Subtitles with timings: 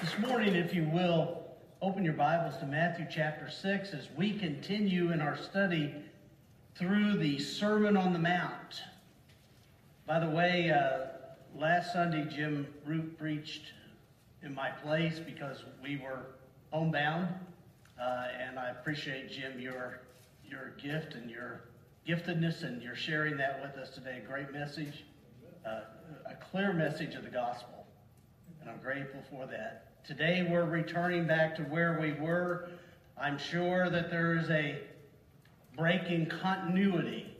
[0.00, 1.42] This morning, if you will,
[1.82, 5.94] open your Bibles to Matthew chapter 6 as we continue in our study
[6.74, 8.80] through the Sermon on the Mount.
[10.06, 11.08] By the way, uh,
[11.54, 13.74] last Sunday, Jim Root preached
[14.42, 16.24] in my place because we were
[16.70, 17.28] homebound.
[18.00, 20.00] Uh, and I appreciate, Jim, your,
[20.48, 21.64] your gift and your
[22.08, 24.22] giftedness and your sharing that with us today.
[24.24, 25.04] A great message,
[25.66, 25.80] uh,
[26.24, 27.86] a clear message of the gospel.
[28.62, 29.89] And I'm grateful for that.
[30.06, 32.70] Today we're returning back to where we were.
[33.20, 34.78] I'm sure that there is a
[35.76, 37.36] break in continuity,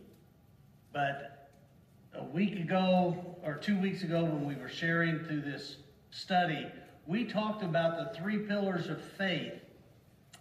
[0.92, 1.48] but
[2.14, 5.76] a week ago or two weeks ago when we were sharing through this
[6.10, 6.66] study,
[7.06, 9.54] we talked about the three pillars of faith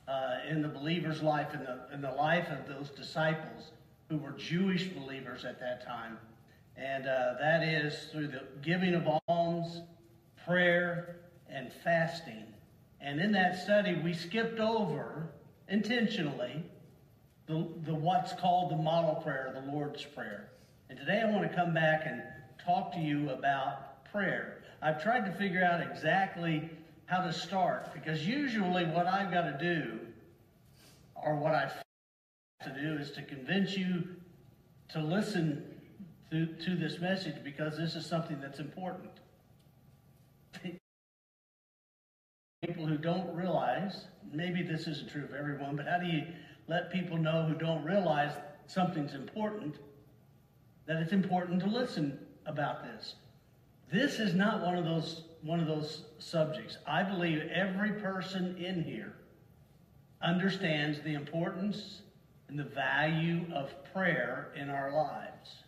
[0.07, 3.71] uh, in the believer's life, in the, in the life of those disciples
[4.09, 6.17] who were Jewish believers at that time.
[6.75, 9.81] And uh, that is through the giving of alms,
[10.45, 11.15] prayer,
[11.51, 12.45] and fasting.
[13.01, 15.29] And in that study, we skipped over
[15.67, 16.63] intentionally
[17.47, 20.49] the, the what's called the model prayer, the Lord's Prayer.
[20.89, 22.21] And today I want to come back and
[22.63, 24.61] talk to you about prayer.
[24.81, 26.69] I've tried to figure out exactly
[27.05, 29.99] how to start because usually what I've got to do
[31.15, 34.03] or what I have to do is to convince you
[34.89, 35.63] to listen
[36.31, 39.11] to, to this message because this is something that's important.
[42.65, 46.23] people who don't realize, maybe this isn't true of everyone, but how do you
[46.67, 48.31] let people know who don't realize
[48.67, 49.75] something's important
[50.85, 53.15] that it's important to listen about this?
[53.91, 56.77] This is not one of those one of those subjects.
[56.85, 59.13] I believe every person in here
[60.21, 62.01] understands the importance
[62.49, 65.63] and the value of prayer in our lives.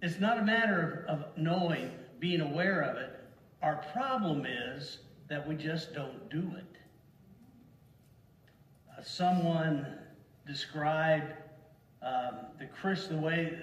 [0.00, 1.90] It's not a matter of, of knowing,
[2.20, 3.20] being aware of it.
[3.62, 6.76] Our problem is that we just don't do it.
[8.90, 9.86] Uh, someone
[10.46, 11.32] described
[12.02, 13.58] um, the, Christ, the way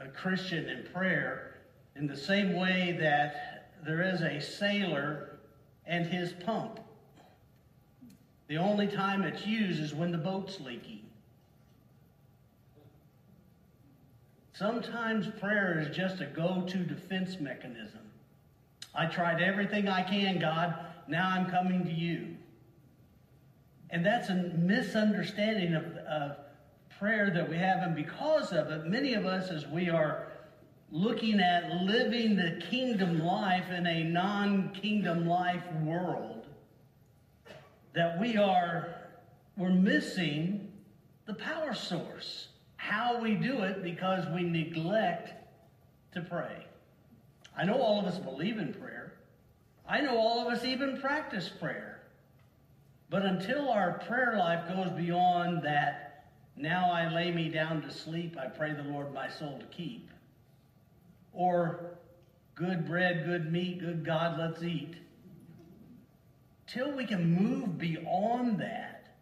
[0.00, 1.56] a, a Christian in prayer
[1.96, 5.38] in the same way that there is a sailor
[5.86, 6.80] and his pump.
[8.48, 11.00] The only time it's used is when the boat's leaking.
[14.52, 18.03] Sometimes prayer is just a go to defense mechanism.
[18.94, 20.74] I tried everything I can, God.
[21.08, 22.36] Now I'm coming to you.
[23.90, 26.36] And that's a misunderstanding of, of
[26.98, 27.82] prayer that we have.
[27.82, 30.28] And because of it, many of us, as we are
[30.90, 36.46] looking at living the kingdom life in a non kingdom life world,
[37.94, 38.94] that we are
[39.56, 40.72] we're missing
[41.26, 42.48] the power source.
[42.76, 45.32] How we do it because we neglect
[46.12, 46.66] to pray.
[47.56, 49.14] I know all of us believe in prayer.
[49.88, 52.00] I know all of us even practice prayer.
[53.10, 56.26] But until our prayer life goes beyond that,
[56.56, 60.10] now I lay me down to sleep, I pray the Lord my soul to keep.
[61.32, 61.98] Or
[62.54, 64.94] good bread, good meat, good God, let's eat.
[66.66, 69.14] Till we can move beyond that,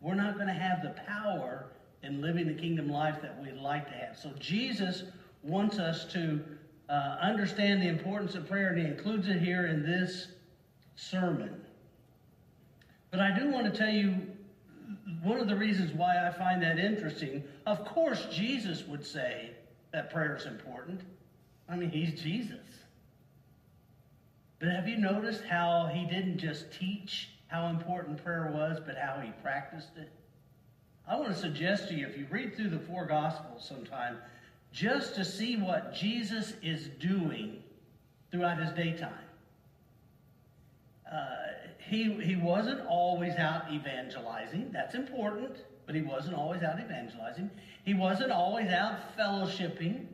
[0.00, 1.66] we're not going to have the power
[2.02, 4.18] in living the kingdom life that we'd like to have.
[4.18, 5.04] So Jesus
[5.42, 6.40] wants us to
[6.92, 10.28] uh, understand the importance of prayer, and he includes it here in this
[10.94, 11.62] sermon.
[13.10, 14.14] But I do want to tell you
[15.22, 17.44] one of the reasons why I find that interesting.
[17.64, 19.52] Of course, Jesus would say
[19.92, 21.00] that prayer is important.
[21.66, 22.58] I mean, he's Jesus.
[24.58, 29.18] But have you noticed how he didn't just teach how important prayer was, but how
[29.18, 30.10] he practiced it?
[31.08, 34.18] I want to suggest to you, if you read through the four Gospels sometime,
[34.72, 37.62] just to see what Jesus is doing
[38.30, 39.12] throughout his daytime.
[41.10, 41.26] Uh,
[41.78, 44.70] he, he wasn't always out evangelizing.
[44.72, 47.50] That's important, but he wasn't always out evangelizing.
[47.84, 50.06] He wasn't always out fellowshipping.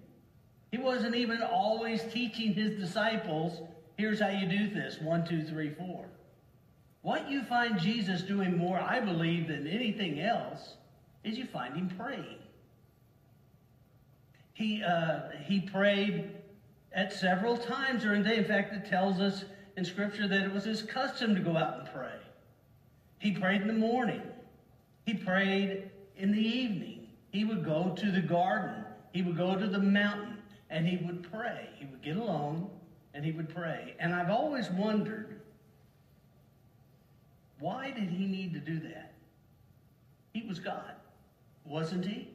[0.72, 3.62] He wasn't even always teaching his disciples,
[3.96, 6.06] here's how you do this one, two, three, four.
[7.02, 10.74] What you find Jesus doing more, I believe, than anything else
[11.22, 12.38] is you find him praying.
[14.58, 16.32] He, uh, he prayed
[16.92, 18.38] at several times during the day.
[18.38, 19.44] In fact, it tells us
[19.76, 22.16] in Scripture that it was his custom to go out and pray.
[23.20, 24.20] He prayed in the morning.
[25.06, 27.06] He prayed in the evening.
[27.30, 28.84] He would go to the garden.
[29.12, 30.38] He would go to the mountain
[30.70, 31.68] and he would pray.
[31.76, 32.68] He would get alone
[33.14, 33.94] and he would pray.
[34.00, 35.40] And I've always wondered
[37.60, 39.14] why did he need to do that?
[40.32, 40.94] He was God,
[41.64, 42.28] wasn't he?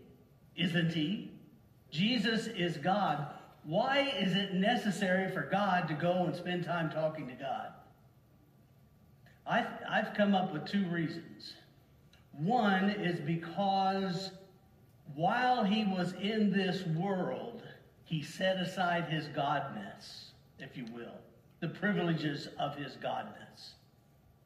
[0.55, 1.32] Isn't he?
[1.93, 3.27] Jesus is God.
[3.65, 7.67] Why is it necessary for God to go and spend time talking to God?
[9.45, 11.53] I, I've come up with two reasons.
[12.31, 14.31] One is because
[15.13, 17.61] while he was in this world,
[18.05, 21.19] he set aside his godness, if you will,
[21.59, 23.73] the privileges of his godness.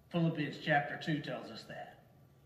[0.09, 1.99] Philippians chapter 2 tells us that.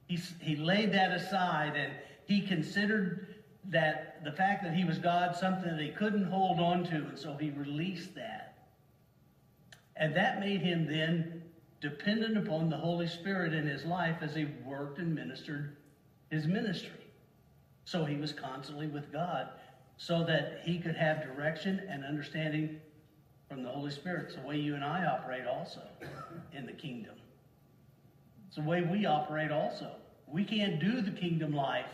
[0.06, 1.92] He, he laid that aside and
[2.26, 3.31] he considered
[3.70, 7.18] that the fact that he was God something that he couldn't hold on to, and
[7.18, 8.56] so he released that.
[9.96, 11.44] And that made him then
[11.80, 15.76] dependent upon the Holy Spirit in his life as he worked and ministered
[16.30, 16.90] his ministry.
[17.86, 19.50] So he was constantly with God
[19.98, 22.80] so that he could have direction and understanding
[23.48, 24.26] from the Holy Spirit.
[24.28, 25.82] It's the way you and I operate also
[26.54, 27.16] in the kingdom.
[28.48, 29.92] It's the way we operate also.
[30.28, 31.86] We can't do the kingdom life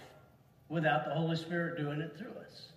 [0.69, 2.69] without the Holy Spirit doing it through us.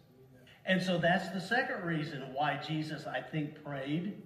[0.66, 4.22] And so that's the second reason why Jesus, I think, prayed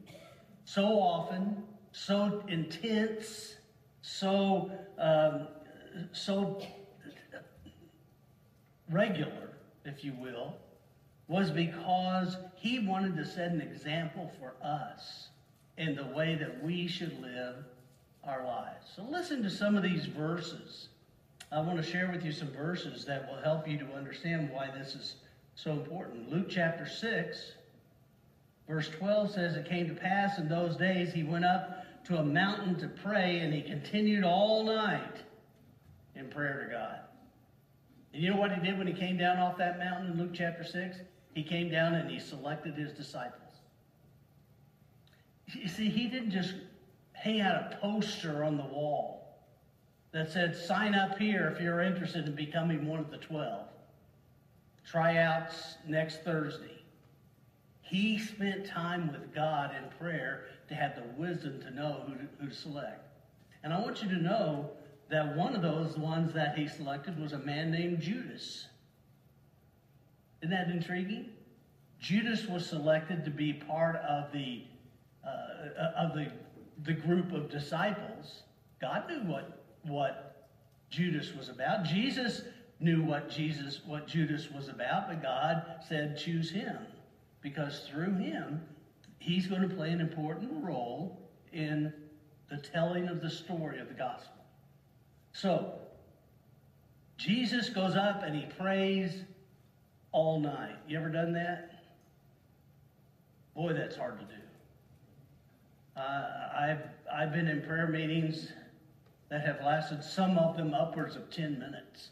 [0.64, 1.62] so often,
[1.92, 3.56] so intense,
[4.02, 5.48] so um,
[6.12, 6.60] so
[8.90, 9.50] regular,
[9.84, 10.56] if you will,
[11.28, 15.28] was because he wanted to set an example for us
[15.78, 17.56] in the way that we should live
[18.24, 18.86] our lives.
[18.94, 20.88] So listen to some of these verses.
[21.54, 24.70] I want to share with you some verses that will help you to understand why
[24.76, 25.14] this is
[25.54, 26.32] so important.
[26.32, 27.52] Luke chapter 6,
[28.68, 32.24] verse 12 says, It came to pass in those days he went up to a
[32.24, 35.18] mountain to pray, and he continued all night
[36.16, 36.98] in prayer to God.
[38.12, 40.32] And you know what he did when he came down off that mountain in Luke
[40.34, 40.96] chapter 6?
[41.36, 43.40] He came down and he selected his disciples.
[45.52, 46.54] You see, he didn't just
[47.12, 49.23] hang out a poster on the wall
[50.14, 53.66] that said, sign up here if you're interested in becoming one of the 12.
[54.88, 56.82] Tryouts next Thursday.
[57.82, 62.28] He spent time with God in prayer to have the wisdom to know who to,
[62.40, 63.04] who to select.
[63.64, 64.70] And I want you to know
[65.10, 68.68] that one of those ones that he selected was a man named Judas.
[70.42, 71.30] Isn't that intriguing?
[71.98, 74.62] Judas was selected to be part of the
[75.26, 76.30] uh, of the
[76.84, 78.42] the group of disciples.
[78.80, 80.48] God knew what what
[80.90, 81.84] Judas was about.
[81.84, 82.42] Jesus
[82.80, 86.78] knew what Jesus what Judas was about, but God said choose him
[87.40, 88.62] because through him
[89.18, 91.18] he's going to play an important role
[91.52, 91.92] in
[92.50, 94.34] the telling of the story of the gospel.
[95.32, 95.72] So,
[97.16, 99.22] Jesus goes up and he prays
[100.12, 100.76] all night.
[100.86, 101.84] You ever done that?
[103.54, 104.40] Boy, that's hard to do.
[105.96, 106.82] Uh, I've,
[107.12, 108.48] I've been in prayer meetings
[109.34, 112.10] that have lasted, some of them upwards of 10 minutes.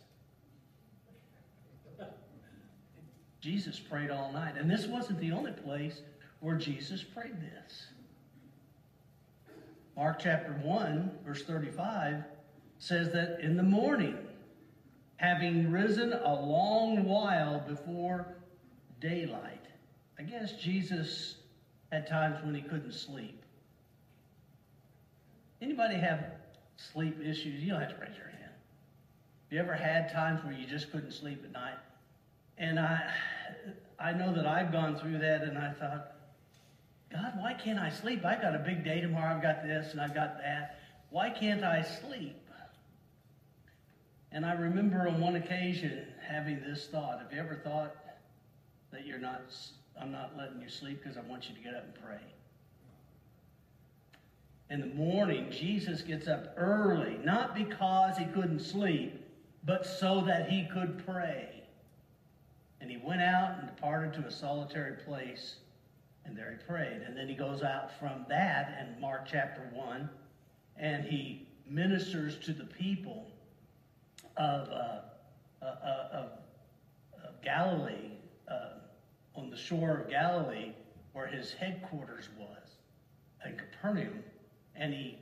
[3.41, 4.57] Jesus prayed all night.
[4.59, 6.01] And this wasn't the only place
[6.41, 7.87] where Jesus prayed this.
[9.97, 12.25] Mark chapter 1, verse 35
[12.81, 14.19] says that in the morning,
[15.15, 18.35] having risen a long while before
[19.01, 19.67] daylight,
[20.19, 21.37] I guess Jesus
[21.93, 23.45] had times when he couldn't sleep.
[25.61, 26.42] Anybody have
[26.93, 27.63] sleep issues?
[27.63, 28.43] You don't have to raise your hand.
[28.43, 31.79] Have you ever had times where you just couldn't sleep at night?
[32.59, 33.11] And I,
[33.99, 36.13] I know that I've gone through that, and I thought,
[37.13, 38.25] God, why can't I sleep?
[38.25, 39.35] I've got a big day tomorrow.
[39.35, 40.79] I've got this and I've got that.
[41.11, 42.43] Why can't I sleep?
[44.35, 47.21] And I remember on one occasion having this thought.
[47.21, 47.95] Have you ever thought
[48.91, 49.43] that you're not,
[50.01, 52.21] I'm not letting you sleep because I want you to get up and pray?
[54.73, 59.23] In the morning, Jesus gets up early, not because he couldn't sleep,
[59.65, 61.63] but so that he could pray.
[62.81, 65.57] And he went out and departed to a solitary place,
[66.25, 67.03] and there he prayed.
[67.07, 70.09] And then he goes out from that in Mark chapter 1,
[70.79, 73.27] and he ministers to the people
[74.39, 75.01] of, uh,
[75.61, 76.31] uh, uh, of,
[77.23, 78.13] of Galilee,
[78.51, 78.79] uh,
[79.35, 80.73] on the shore of Galilee,
[81.13, 82.71] where his headquarters was,
[83.45, 84.25] in Capernaum,
[84.77, 85.19] and he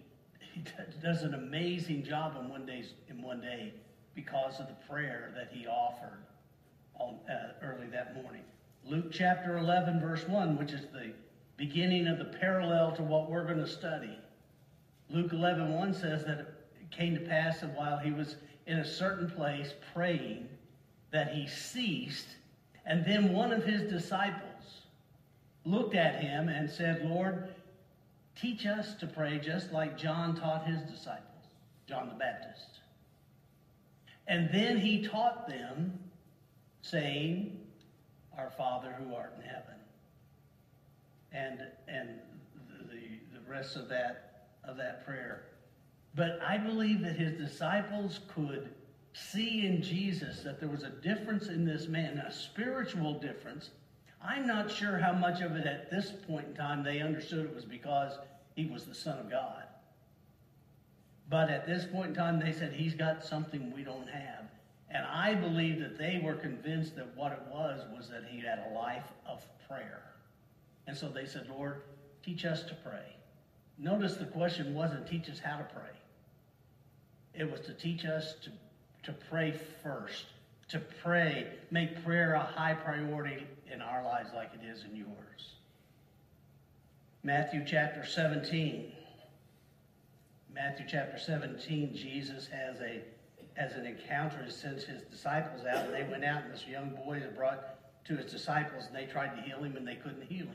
[0.53, 0.65] he
[1.03, 3.73] does an amazing job in one day in one day
[4.15, 6.25] because of the prayer that he offered
[6.99, 8.43] on, uh, early that morning.
[8.85, 11.13] Luke chapter 11, verse 1, which is the
[11.57, 14.19] beginning of the parallel to what we're going to study.
[15.09, 18.85] Luke 11, 1 says that it came to pass that while he was in a
[18.85, 20.49] certain place praying
[21.13, 22.29] that he ceased,
[22.87, 24.83] and then one of his disciples
[25.65, 27.50] looked at him and said, Lord,
[28.37, 31.47] teach us to pray just like John taught his disciples,
[31.89, 32.81] John the Baptist.
[34.27, 35.99] And then he taught them,
[36.83, 37.61] saying,
[38.39, 39.75] Our Father who art in heaven.
[41.33, 42.21] And, and
[42.91, 45.43] the, the rest of that, of that prayer
[46.15, 48.71] But I believe that his disciples could
[49.13, 53.71] see in Jesus that there was a difference in this man, a spiritual difference.
[54.23, 57.55] I'm not sure how much of it at this point in time they understood it
[57.55, 58.13] was because
[58.55, 59.65] he was the Son of God.
[61.31, 64.45] But at this point in time, they said, He's got something we don't have.
[64.91, 68.65] And I believe that they were convinced that what it was was that he had
[68.71, 70.03] a life of prayer.
[70.89, 71.83] And so they said, Lord,
[72.25, 73.15] teach us to pray.
[73.79, 75.93] Notice the question wasn't teach us how to pray.
[77.33, 78.51] It was to teach us to,
[79.05, 80.27] to pray first,
[80.69, 85.55] to pray, make prayer a high priority in our lives like it is in yours.
[87.23, 88.93] Matthew chapter 17.
[90.53, 93.03] Matthew chapter 17, Jesus has a
[93.55, 94.43] has an encounter.
[94.45, 98.05] He sends his disciples out, and they went out, and this young boy is brought
[98.07, 100.55] to his disciples, and they tried to heal him, and they couldn't heal him.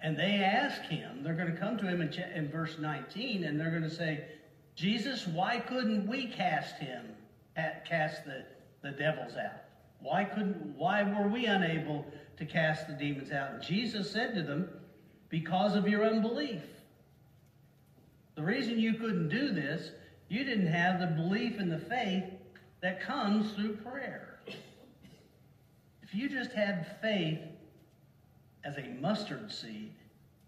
[0.00, 3.60] And they ask him, they're going to come to him in, in verse 19, and
[3.60, 4.24] they're going to say,
[4.74, 7.04] Jesus, why couldn't we cast him,
[7.54, 8.44] cast the,
[8.82, 9.62] the devils out?
[10.02, 12.04] Why couldn't, why were we unable
[12.36, 13.62] to cast the demons out?
[13.62, 14.68] Jesus said to them,
[15.28, 16.62] because of your unbelief.
[18.34, 19.90] The reason you couldn't do this,
[20.28, 22.24] you didn't have the belief and the faith
[22.82, 24.40] that comes through prayer.
[26.02, 27.38] If you just had faith
[28.64, 29.92] as a mustard seed,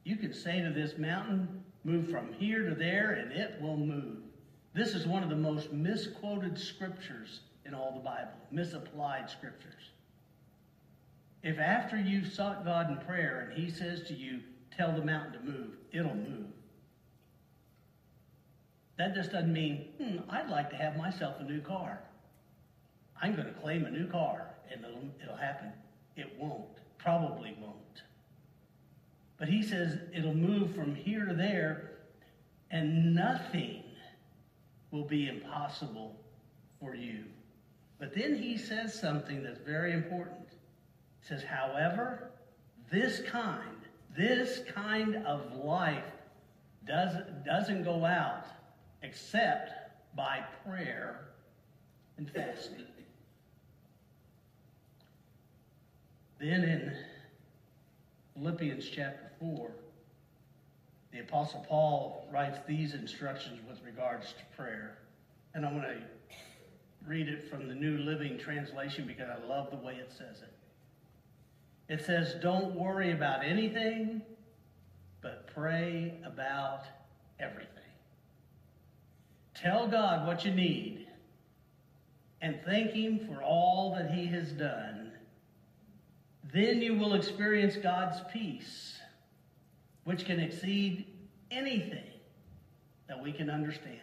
[0.04, 4.18] you could say to this mountain, move from here to there, and it will move.
[4.74, 9.90] This is one of the most misquoted scriptures in all the Bible, misapplied scriptures.
[11.42, 14.40] If after you've sought God in prayer and He says to you,
[14.76, 16.46] tell the mountain to move, it'll move.
[18.96, 22.00] That just doesn't mean, hmm, I'd like to have myself a new car.
[23.20, 25.72] I'm going to claim a new car and it'll, it'll happen.
[26.16, 26.78] It won't.
[26.98, 27.74] Probably won't.
[29.38, 31.90] But he says it'll move from here to there
[32.70, 33.82] and nothing
[34.90, 36.16] will be impossible
[36.80, 37.24] for you.
[37.98, 40.48] But then he says something that's very important.
[41.20, 42.30] He says, however,
[42.90, 43.78] this kind,
[44.16, 46.04] this kind of life
[46.86, 48.46] does, doesn't go out
[49.02, 49.72] except
[50.16, 51.28] by prayer
[52.16, 52.84] and fasting.
[56.40, 56.96] Then in
[58.34, 59.70] Philippians chapter 4,
[61.12, 64.98] the Apostle Paul writes these instructions with regards to prayer.
[65.54, 66.02] And I'm going to
[67.06, 71.92] read it from the New Living Translation because I love the way it says it.
[71.92, 74.22] It says, Don't worry about anything,
[75.20, 76.84] but pray about
[77.38, 77.68] everything.
[79.54, 81.06] Tell God what you need
[82.44, 85.12] and thank Him for all that He has done.
[86.52, 88.98] Then you will experience God's peace,
[90.04, 91.06] which can exceed
[91.50, 92.04] anything
[93.08, 93.98] that we can understand.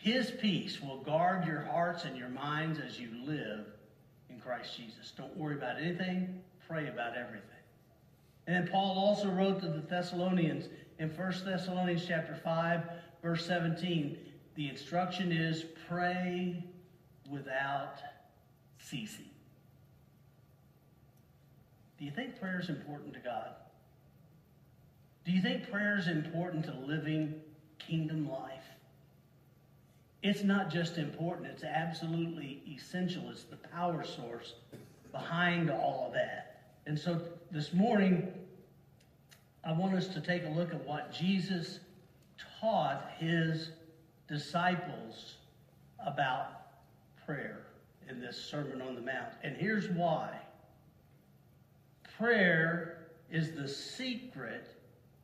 [0.00, 3.66] His peace will guard your hearts and your minds as you live
[4.30, 5.12] in Christ Jesus.
[5.14, 7.44] Don't worry about anything, pray about everything.
[8.46, 12.82] And then Paul also wrote to the Thessalonians in 1 Thessalonians chapter 5,
[13.22, 14.16] verse 17,
[14.54, 16.64] the instruction is pray
[17.30, 17.98] without
[18.78, 19.28] ceasing.
[21.98, 23.50] Do you think prayer is important to God?
[25.26, 27.34] Do you think prayer is important to living
[27.78, 28.64] kingdom life?
[30.22, 33.30] It's not just important, it's absolutely essential.
[33.30, 34.54] It's the power source
[35.12, 36.60] behind all of that.
[36.86, 38.30] And so this morning,
[39.64, 41.80] I want us to take a look at what Jesus
[42.60, 43.70] taught his
[44.28, 45.36] disciples
[46.04, 46.48] about
[47.24, 47.62] prayer
[48.08, 49.32] in this Sermon on the Mount.
[49.42, 50.36] And here's why
[52.18, 54.76] prayer is the secret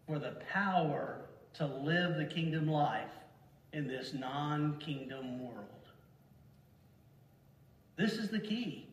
[0.06, 1.20] for the power
[1.54, 3.10] to live the kingdom life
[3.76, 5.66] in this non kingdom world.
[7.96, 8.88] This is the key.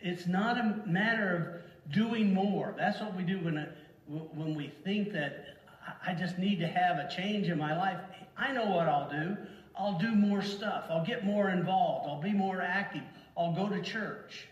[0.00, 2.74] It's not a matter of doing more.
[2.78, 3.66] That's what we do when, uh,
[4.08, 5.58] when we think that
[6.04, 7.98] I just need to have a change in my life.
[8.38, 9.36] I know what I'll do.
[9.78, 10.86] I'll do more stuff.
[10.88, 12.08] I'll get more involved.
[12.08, 13.02] I'll be more active.
[13.36, 14.48] I'll go to church.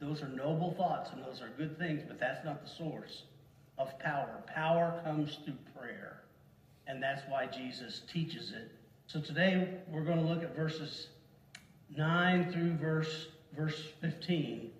[0.00, 3.22] Those are noble thoughts and those are good things, but that's not the source
[3.78, 4.42] of power.
[4.46, 6.20] Power comes through prayer.
[6.86, 8.70] And that's why Jesus teaches it.
[9.06, 11.08] So today we're going to look at verses
[11.96, 14.70] 9 through verse, verse 15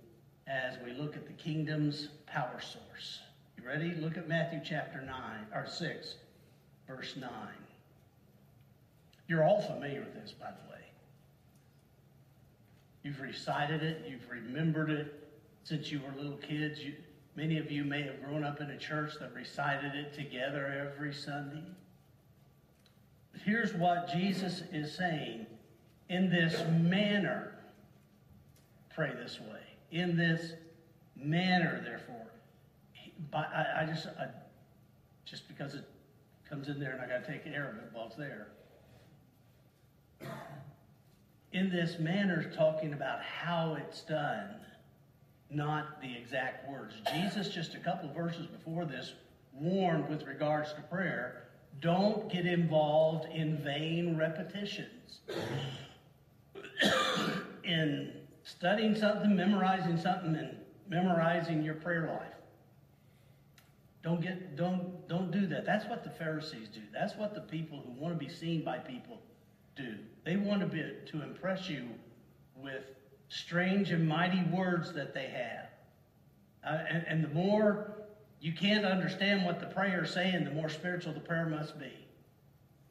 [0.47, 3.21] as we look at the kingdom's power source.
[3.57, 3.95] You ready?
[3.95, 5.13] Look at Matthew chapter 9,
[5.55, 6.15] or 6,
[6.87, 7.31] verse 9.
[9.29, 10.85] You're all familiar with this, by the way.
[13.03, 15.29] You've recited it, you've remembered it
[15.65, 16.81] since you were little kids.
[16.81, 16.95] You,
[17.35, 21.13] many of you may have grown up in a church that recited it together every
[21.13, 21.63] Sunday.
[23.45, 25.47] Here's what Jesus is saying
[26.09, 27.59] in this manner,
[28.95, 29.61] pray this way.
[29.91, 30.53] In this
[31.17, 32.27] manner, therefore.
[33.33, 34.27] I, I just, I,
[35.25, 35.85] just because it
[36.49, 38.49] comes in there and I got to take care of it while it's there.
[41.53, 44.51] In this manner, talking about how it's done,
[45.51, 46.95] not the exact words.
[47.13, 49.15] Jesus, just a couple verses before this,
[49.53, 51.46] warned with regards to prayer
[51.81, 55.21] don't get involved in vain repetitions.
[57.65, 60.57] in studying something, memorizing something, and
[60.89, 62.33] memorizing your prayer life.
[64.03, 65.67] Don't get don't don't do that.
[65.67, 66.81] That's what the Pharisees do.
[66.93, 69.21] That's what the people who want to be seen by people
[69.75, 69.97] do.
[70.25, 71.89] They want to be to impress you
[72.57, 72.85] with
[73.29, 75.67] strange and mighty words that they have.
[76.65, 77.97] Uh, and, and the more
[78.41, 81.93] you can't understand what the prayer is saying, the more spiritual the prayer must be.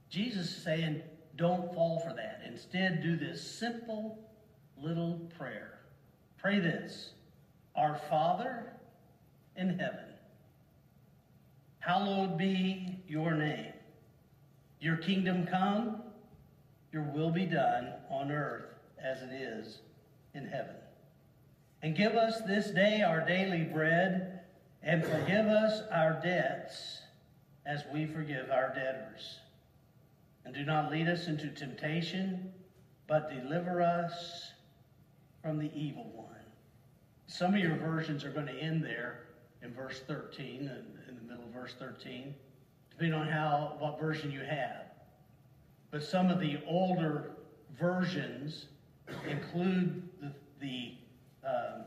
[0.09, 1.01] Jesus is saying,
[1.35, 2.41] don't fall for that.
[2.45, 4.19] Instead, do this simple
[4.81, 5.79] little prayer.
[6.37, 7.11] Pray this
[7.75, 8.73] Our Father
[9.55, 10.05] in heaven,
[11.79, 13.73] hallowed be your name.
[14.79, 16.01] Your kingdom come,
[16.91, 18.65] your will be done on earth
[19.03, 19.79] as it is
[20.33, 20.75] in heaven.
[21.81, 24.34] And give us this day our daily bread,
[24.85, 26.99] and forgive us our debts
[27.65, 29.39] as we forgive our debtors.
[30.45, 32.53] And do not lead us into temptation,
[33.07, 34.51] but deliver us
[35.41, 36.27] from the evil one.
[37.25, 39.21] Some of your versions are going to end there
[39.63, 40.71] in verse 13,
[41.09, 42.35] in the middle of verse 13,
[42.91, 44.83] depending on how what version you have.
[45.89, 47.31] But some of the older
[47.79, 48.67] versions
[49.27, 50.93] include the, the,
[51.47, 51.81] uh,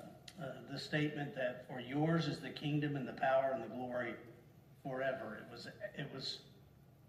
[0.70, 4.14] the statement that for yours is the kingdom and the power and the glory
[4.82, 5.38] forever.
[5.40, 6.38] It was, it was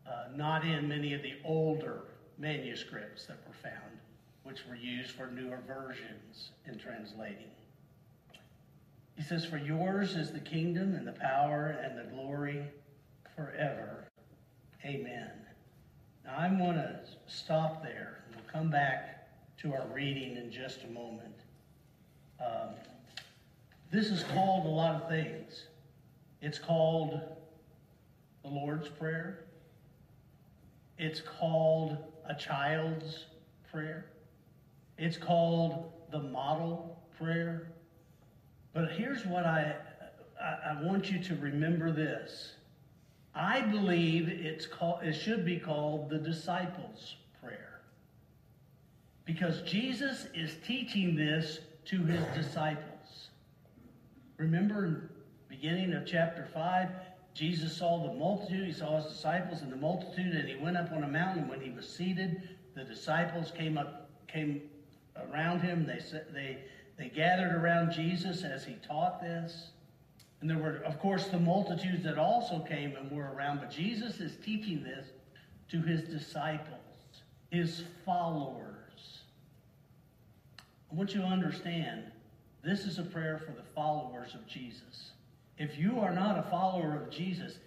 [0.07, 2.03] uh, not in many of the older
[2.37, 3.99] manuscripts that were found,
[4.43, 7.51] which were used for newer versions in translating.
[9.15, 12.63] He says, For yours is the kingdom and the power and the glory
[13.35, 14.05] forever.
[14.85, 15.31] Amen.
[16.23, 18.23] Now I'm going to stop there.
[18.31, 21.35] We'll come back to our reading in just a moment.
[22.39, 22.75] Um,
[23.91, 25.65] this is called a lot of things.
[26.41, 27.19] It's called
[28.43, 29.45] the Lord's Prayer.
[30.97, 31.97] It's called
[32.27, 33.25] a child's
[33.71, 34.05] prayer.
[34.97, 37.71] It's called the model prayer.
[38.73, 39.75] But here's what I,
[40.41, 42.53] I, I want you to remember this.
[43.33, 47.79] I believe it's called, it should be called the disciples' prayer.
[49.25, 52.88] Because Jesus is teaching this to his disciples.
[54.39, 55.09] Remember in
[55.49, 56.89] beginning of chapter 5,
[57.33, 60.91] Jesus saw the multitude, he saw his disciples and the multitude, and he went up
[60.93, 61.49] on a mountain.
[61.49, 64.61] When he was seated, the disciples came up, came
[65.29, 65.85] around him.
[65.85, 65.99] They
[66.33, 66.57] they
[66.97, 69.71] they gathered around Jesus as he taught this.
[70.39, 73.59] And there were, of course, the multitudes that also came and were around.
[73.59, 75.07] But Jesus is teaching this
[75.71, 76.79] to his disciples,
[77.51, 79.19] his followers.
[80.89, 82.05] I want you to understand
[82.63, 85.11] this is a prayer for the followers of Jesus.
[85.57, 87.57] If you are not a follower of Jesus,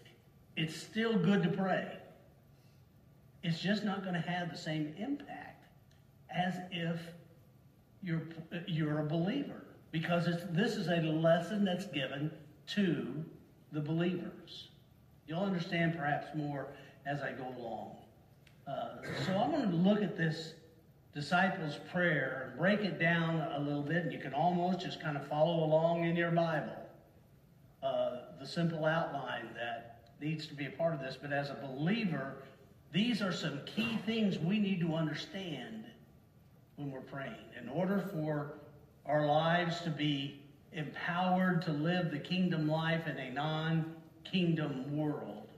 [0.56, 1.96] it's still good to pray.
[3.42, 5.64] It's just not going to have the same impact
[6.30, 7.00] as if
[8.02, 8.22] you're,
[8.66, 9.62] you're a believer.
[9.90, 12.30] Because this is a lesson that's given
[12.68, 13.24] to
[13.72, 14.68] the believers.
[15.26, 16.68] You'll understand perhaps more
[17.06, 17.96] as I go along.
[18.66, 20.54] Uh, so I'm going to look at this
[21.14, 25.16] disciples' prayer and break it down a little bit, and you can almost just kind
[25.16, 26.76] of follow along in your Bible
[27.82, 31.18] uh, the simple outline that needs to be a part of this.
[31.20, 32.36] But as a believer,
[32.92, 35.84] these are some key things we need to understand
[36.76, 37.34] when we're praying.
[37.60, 38.54] In order for
[39.06, 40.40] our lives to be
[40.72, 43.94] empowered to live the kingdom life in a non
[44.24, 45.48] kingdom world,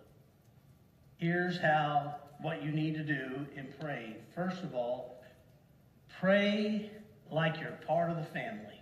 [1.18, 4.14] here's how what you need to do in praying.
[4.34, 5.13] First of all,
[6.20, 6.90] pray
[7.30, 8.74] like you're part of the family.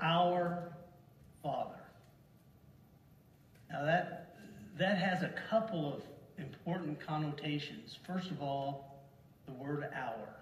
[0.00, 0.72] our
[1.42, 1.80] Father.
[3.70, 4.36] Now that
[4.78, 6.02] that has a couple of
[6.38, 7.98] important connotations.
[8.06, 9.02] First of all,
[9.46, 10.36] the word our.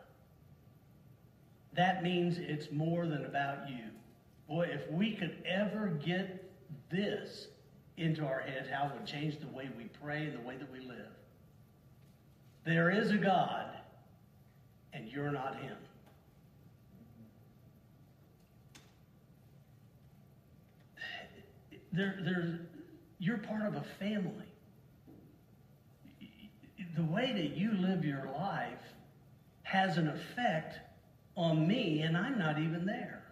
[1.72, 3.84] That means it's more than about you.
[4.48, 6.44] Boy, if we could ever get
[6.90, 7.48] this
[7.96, 10.70] into our heads, how it would change the way we pray and the way that
[10.70, 11.15] we live.
[12.66, 13.66] There is a God,
[14.92, 15.76] and you're not Him.
[21.96, 22.58] there, there's,
[23.18, 24.32] you're part of a family.
[26.96, 28.82] The way that you live your life
[29.62, 30.78] has an effect
[31.36, 33.22] on me, and I'm not even there.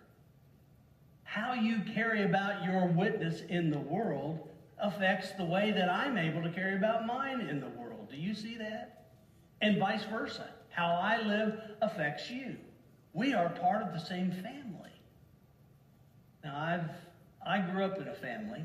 [1.25, 6.43] How you carry about your witness in the world affects the way that I'm able
[6.43, 8.11] to carry about mine in the world.
[8.11, 8.94] Do you see that?
[9.65, 10.47] And vice versa.
[10.69, 12.57] How I live affects you.
[13.15, 14.93] We are part of the same family.
[16.45, 16.91] Now, I've
[17.47, 18.63] I grew up in a family,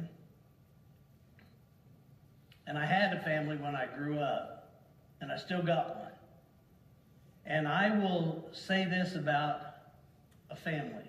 [2.67, 4.73] and I had a family when I grew up,
[5.21, 6.11] and I still got one.
[7.45, 9.61] And I will say this about
[10.49, 11.07] a family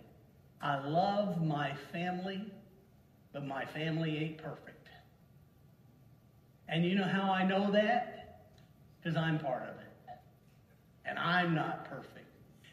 [0.62, 2.44] I love my family,
[3.32, 4.88] but my family ain't perfect.
[6.68, 8.20] And you know how I know that?
[9.02, 9.79] Because I'm part of it.
[11.10, 12.24] And I'm not perfect.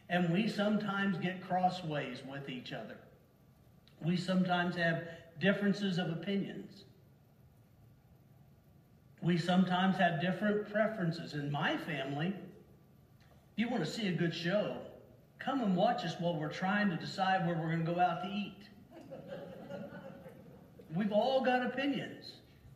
[0.09, 2.95] And we sometimes get crossways with each other.
[4.05, 5.05] We sometimes have
[5.41, 6.83] differences of opinions.
[9.23, 11.33] We sometimes have different preferences.
[11.33, 12.35] In my family, if
[13.55, 14.77] you want to see a good show,
[15.39, 18.21] come and watch us while we're trying to decide where we're going to go out
[18.21, 18.69] to eat.
[20.95, 22.33] We've all got opinions.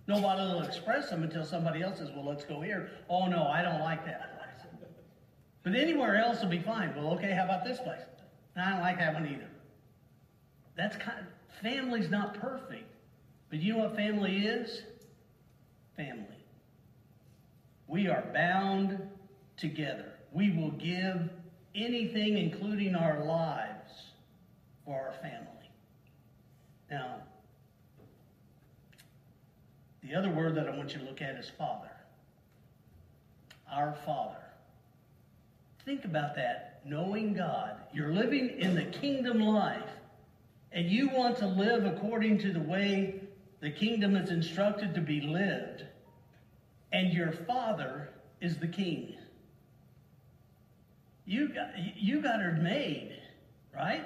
[0.08, 2.90] Nobody will express them until somebody else says, well, let's go here.
[3.08, 4.31] Oh, no, I don't like that.
[5.64, 6.94] But anywhere else will be fine.
[6.96, 8.02] Well, okay, how about this place?
[8.56, 9.48] I don't like that one either.
[10.76, 11.26] That's kind of,
[11.62, 12.86] family's not perfect.
[13.50, 14.82] But you know what family is?
[15.96, 16.26] Family.
[17.88, 19.00] We are bound
[19.58, 20.14] together.
[20.32, 21.30] We will give
[21.76, 23.92] anything, including our lives,
[24.86, 25.70] for our family.
[26.90, 27.18] Now,
[30.04, 31.92] the other word that I want you to look at is Father.
[33.72, 34.38] Our Father.
[35.86, 36.82] Think about that.
[36.86, 37.76] Knowing God.
[37.94, 39.90] You're living in the kingdom life,
[40.72, 43.22] and you want to live according to the way
[43.60, 45.86] the kingdom is instructed to be lived,
[46.92, 48.10] and your Father
[48.42, 49.16] is the King.
[51.26, 53.20] You got, you got her made,
[53.74, 54.04] right?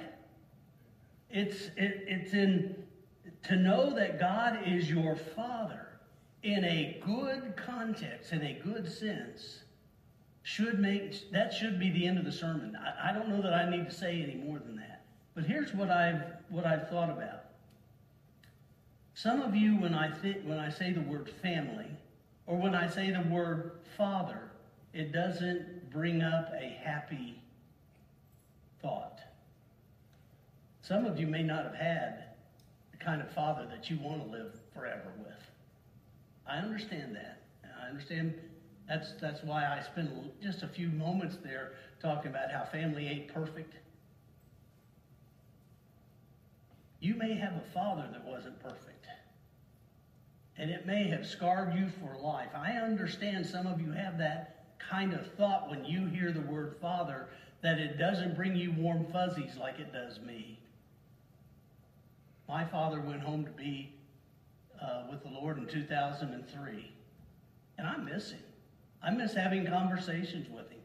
[1.30, 2.76] It's, it, it's in
[3.44, 5.88] to know that God is your Father
[6.44, 9.62] in a good context, in a good sense,
[10.46, 12.78] should make that should be the end of the sermon.
[12.80, 15.04] I, I don't know that I need to say any more than that.
[15.34, 17.46] But here's what I've what I've thought about.
[19.16, 21.88] Some of you, when I think when I say the word family,
[22.46, 24.52] or when I say the word father,
[24.94, 27.42] it doesn't bring up a happy
[28.84, 29.20] thought.
[30.84, 32.26] Some of you may not have had
[32.92, 35.50] the kind of father that you want to live forever with.
[36.48, 37.42] I understand that.
[37.82, 38.36] I understand
[38.88, 43.34] that's, that's why I spend just a few moments there talking about how family ain't
[43.34, 43.74] perfect.
[47.00, 49.06] You may have a father that wasn't perfect.
[50.58, 52.50] And it may have scarred you for life.
[52.56, 56.76] I understand some of you have that kind of thought when you hear the word
[56.80, 57.28] father
[57.62, 60.60] that it doesn't bring you warm fuzzies like it does me.
[62.48, 63.94] My father went home to be
[64.82, 66.92] uh, with the Lord in 2003.
[67.78, 68.40] And I miss him.
[69.06, 70.80] I miss having conversations with him.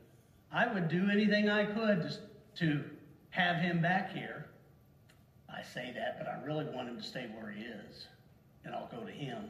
[0.53, 2.21] I would do anything I could just
[2.57, 2.85] to
[3.31, 4.47] have him back here.
[5.49, 8.07] I say that, but I really want him to stay where he is,
[8.65, 9.45] and I'll go to him.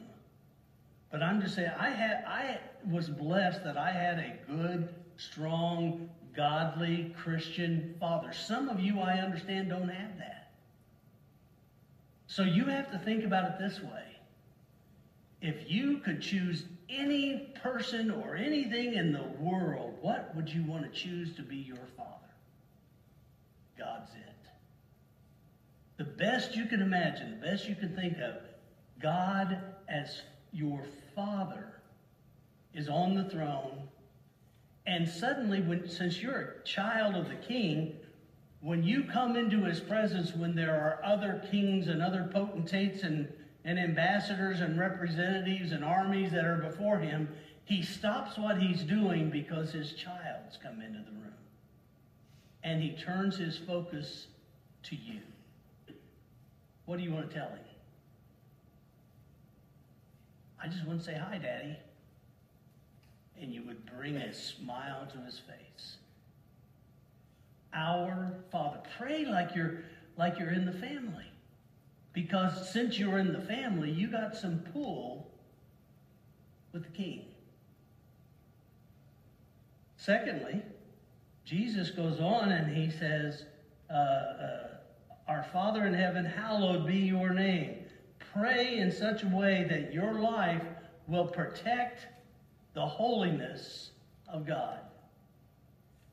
[1.11, 6.09] But I'm just saying, I had, I was blessed that I had a good, strong,
[6.35, 8.31] godly Christian father.
[8.31, 10.51] Some of you, I understand, don't have that.
[12.27, 14.03] So you have to think about it this way
[15.41, 20.83] if you could choose any person or anything in the world, what would you want
[20.83, 22.09] to choose to be your father?
[23.77, 24.31] God's it.
[25.97, 28.35] The best you can imagine, the best you can think of,
[29.01, 30.81] God as your
[31.15, 31.81] father
[32.73, 33.87] is on the throne.
[34.85, 37.95] And suddenly, when, since you're a child of the king,
[38.61, 43.31] when you come into his presence, when there are other kings and other potentates and
[43.63, 47.29] and ambassadors and representatives and armies that are before him,
[47.65, 51.33] he stops what he's doing because his child's come into the room.
[52.63, 54.27] And he turns his focus
[54.83, 55.19] to you.
[56.85, 57.59] What do you want to tell him?
[60.61, 61.77] I just want to say hi, Daddy.
[63.41, 65.95] And you would bring a smile to his face.
[67.73, 68.81] Our Father.
[68.99, 69.83] Pray like you're
[70.17, 71.30] like you're in the family.
[72.13, 75.31] Because since you're in the family, you got some pull
[76.73, 77.25] with the king.
[79.95, 80.61] Secondly,
[81.45, 83.45] Jesus goes on and he says,
[83.89, 84.67] uh, uh,
[85.27, 87.75] Our Father in heaven, hallowed be your name.
[88.33, 90.63] pray in such a way that your life
[91.07, 92.07] will protect
[92.73, 93.91] the holiness
[94.27, 94.79] of God.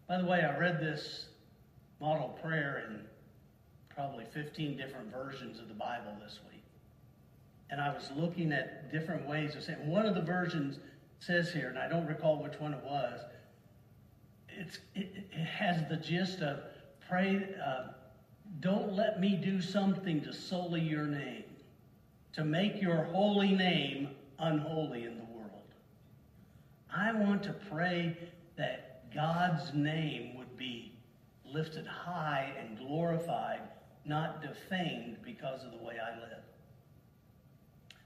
[0.09, 1.27] By the way, I read this
[2.01, 3.01] model prayer in
[3.99, 6.63] probably 15 different versions of the Bible this week.
[7.69, 10.79] And I was looking at different ways of saying, one of the versions
[11.19, 13.21] says here, and I don't recall which one it was,
[14.51, 16.61] it's, it, it has the gist of
[17.09, 17.89] pray, uh,
[18.61, 21.43] don't let me do something to sully your name,
[22.35, 25.75] to make your holy name unholy in the world.
[26.95, 28.17] I want to pray
[28.57, 30.93] that God's name would be
[31.45, 33.59] lifted high and glorified,
[34.09, 36.43] not defamed because of the way I live.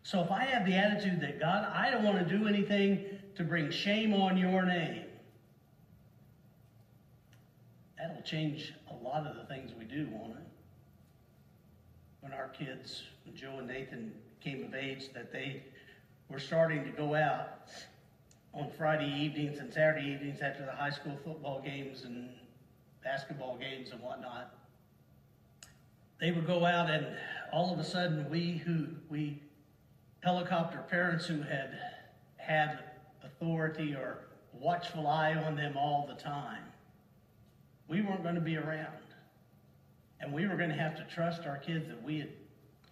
[0.03, 3.05] So if I have the attitude that God, I don't want to do anything
[3.37, 5.05] to bring shame on your name,
[7.97, 10.47] that'll change a lot of the things we do, won't it?
[12.21, 15.63] When our kids, when Joe and Nathan came of age, that they
[16.29, 17.69] were starting to go out
[18.55, 22.29] on Friday evenings and Saturday evenings after the high school football games and
[23.05, 24.55] basketball games and whatnot.
[26.23, 27.05] They would go out and
[27.53, 29.43] all of a sudden we who we
[30.21, 31.77] helicopter parents who had
[32.37, 32.79] had
[33.25, 36.63] authority or watchful eye on them all the time,
[37.89, 38.87] we weren't going to be around.
[40.21, 42.31] And we were going to have to trust our kids that we had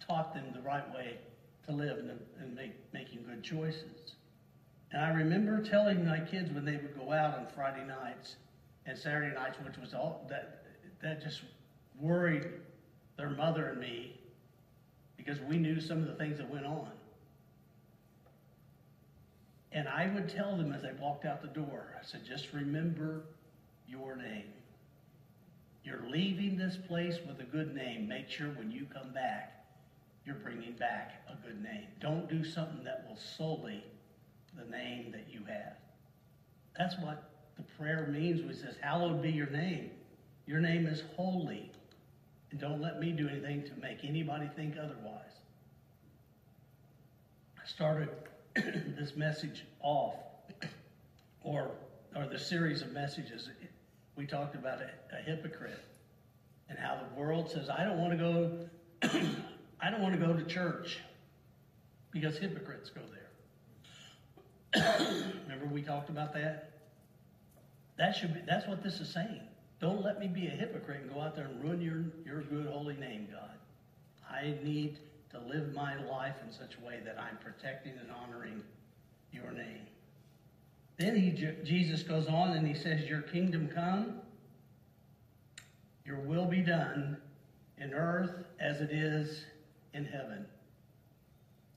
[0.05, 1.17] taught them the right way
[1.67, 4.15] to live and, and make, making good choices.
[4.91, 8.35] And I remember telling my kids when they would go out on Friday nights
[8.85, 10.65] and Saturday nights, which was all that
[11.01, 11.43] that just
[11.97, 12.49] worried
[13.21, 14.19] their mother and me
[15.15, 16.89] because we knew some of the things that went on.
[19.71, 23.21] And I would tell them as they walked out the door, I said, just remember
[23.87, 24.45] your name.
[25.83, 28.07] You're leaving this place with a good name.
[28.07, 29.65] Make sure when you come back,
[30.25, 31.85] you're bringing back a good name.
[31.99, 33.83] Don't do something that will sully
[34.57, 35.73] the name that you have.
[36.75, 39.91] That's what the prayer means it says, Hallowed be your name.
[40.47, 41.71] Your name is holy.
[42.51, 45.31] And don't let me do anything to make anybody think otherwise.
[47.57, 48.09] I started
[48.55, 50.15] this message off,
[51.43, 51.71] or,
[52.15, 53.49] or the series of messages.
[54.17, 55.79] We talked about a, a hypocrite
[56.69, 58.59] and how the world says, I don't want to go,
[59.81, 60.99] I don't want to go to church
[62.11, 63.21] because hypocrites go there.
[65.43, 66.71] Remember we talked about that?
[67.97, 69.41] That should be that's what this is saying.
[69.81, 72.67] Don't let me be a hypocrite and go out there and ruin your, your good
[72.67, 73.57] holy name, God.
[74.29, 74.99] I need
[75.31, 78.61] to live my life in such a way that I'm protecting and honoring
[79.31, 79.81] your name.
[80.97, 81.31] Then he,
[81.63, 84.19] Jesus goes on and he says, Your kingdom come,
[86.05, 87.17] your will be done
[87.79, 89.45] in earth as it is
[89.95, 90.45] in heaven.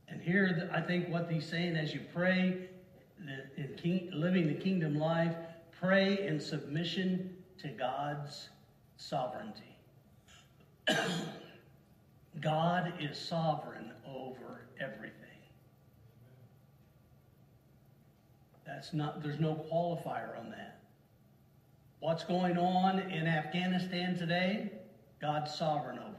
[0.08, 2.68] And here, I think what he's saying as you pray,
[3.56, 5.34] in living the kingdom life,
[5.80, 8.48] pray in submission to God's
[8.96, 9.76] sovereignty.
[12.40, 15.14] God is sovereign over everything.
[18.66, 20.80] That's not, there's no qualifier on that.
[22.00, 24.72] What's going on in Afghanistan today,
[25.20, 26.14] God's sovereign over.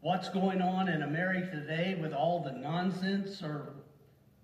[0.00, 3.74] What's going on in America today with all the nonsense or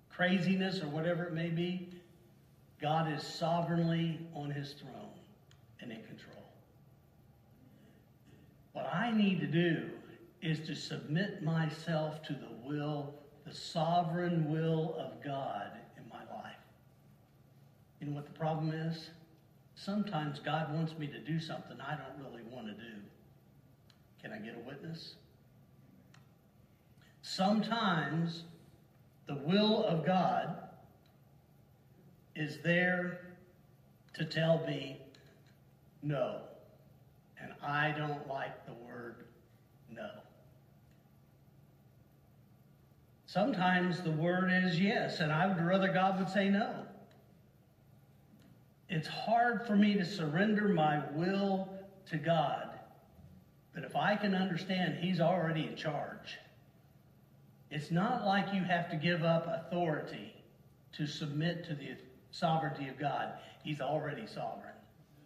[0.08, 1.88] craziness or whatever it may be,
[2.84, 5.08] God is sovereignly on his throne
[5.80, 6.44] and in control.
[8.74, 9.88] What I need to do
[10.42, 13.14] is to submit myself to the will,
[13.46, 16.52] the sovereign will of God in my life.
[18.02, 19.08] You know what the problem is?
[19.76, 23.00] Sometimes God wants me to do something I don't really want to do.
[24.20, 25.14] Can I get a witness?
[27.22, 28.42] Sometimes
[29.26, 30.63] the will of God
[32.36, 33.20] is there
[34.14, 34.98] to tell me
[36.02, 36.40] no.
[37.40, 39.24] And I don't like the word
[39.90, 40.10] no.
[43.26, 46.84] Sometimes the word is yes, and I would rather God would say no.
[48.88, 51.68] It's hard for me to surrender my will
[52.10, 52.68] to God,
[53.74, 56.38] but if I can understand He's already in charge,
[57.70, 60.32] it's not like you have to give up authority
[60.92, 61.88] to submit to the
[62.34, 63.34] sovereignty of God.
[63.62, 64.74] He's already sovereign.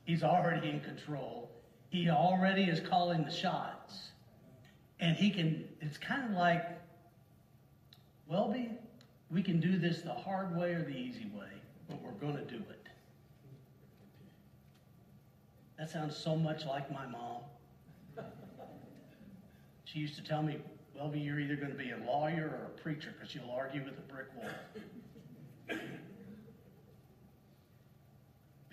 [0.05, 1.51] He's already in control.
[1.89, 4.11] He already is calling the shots.
[5.01, 6.67] And he can, it's kind of like,
[8.27, 8.69] well, be,
[9.31, 11.49] we can do this the hard way or the easy way,
[11.89, 12.89] but we're going to do it.
[15.79, 17.39] That sounds so much like my mom.
[19.85, 20.59] She used to tell me
[20.95, 23.95] Well, you're either going to be a lawyer or a preacher because you'll argue with
[23.97, 25.79] a brick wall.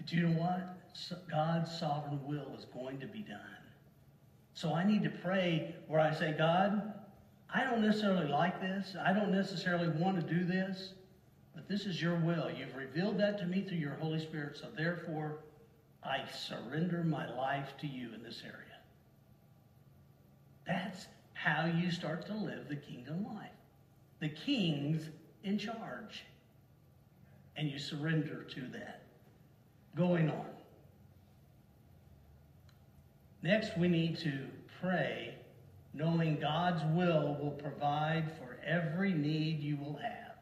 [0.05, 0.77] But you know what?
[1.31, 3.39] God's sovereign will is going to be done.
[4.53, 6.93] So I need to pray where I say, God,
[7.51, 8.95] I don't necessarily like this.
[9.03, 10.93] I don't necessarily want to do this,
[11.55, 12.51] but this is your will.
[12.51, 15.39] You've revealed that to me through your Holy Spirit, so therefore
[16.03, 18.77] I surrender my life to you in this area.
[20.67, 23.49] That's how you start to live the kingdom life.
[24.19, 25.09] The king's
[25.43, 26.25] in charge.
[27.57, 29.04] And you surrender to that.
[29.95, 30.45] Going on.
[33.41, 34.33] Next, we need to
[34.81, 35.35] pray
[35.93, 40.35] knowing God's will will provide for every need you will have.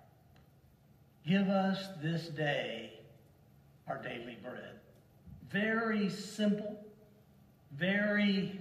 [1.28, 2.94] Give us this day
[3.88, 4.80] our daily bread.
[5.52, 6.84] Very simple,
[7.74, 8.60] very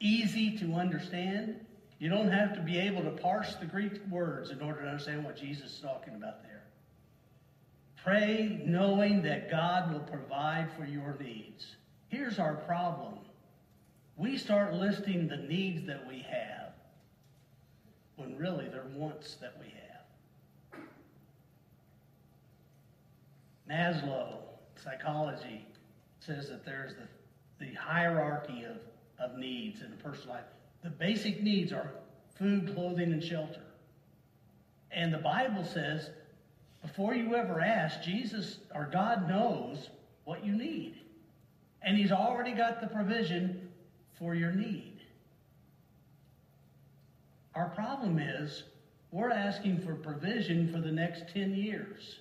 [0.00, 1.60] easy to understand.
[1.98, 5.24] You don't have to be able to parse the Greek words in order to understand
[5.24, 6.53] what Jesus is talking about there.
[8.04, 11.76] Pray knowing that God will provide for your needs.
[12.08, 13.14] Here's our problem.
[14.16, 16.72] We start listing the needs that we have
[18.16, 19.72] when really they're wants that we
[20.70, 20.82] have.
[23.68, 24.36] Maslow,
[24.82, 25.66] psychology,
[26.20, 28.76] says that there's the, the hierarchy of
[29.18, 30.44] of needs in a person's life.
[30.82, 31.90] The basic needs are
[32.36, 33.62] food, clothing, and shelter.
[34.90, 36.10] And the Bible says,
[36.84, 39.88] before you ever ask, Jesus or God knows
[40.24, 41.00] what you need.
[41.82, 43.68] And He's already got the provision
[44.18, 45.00] for your need.
[47.54, 48.64] Our problem is
[49.10, 52.18] we're asking for provision for the next 10 years.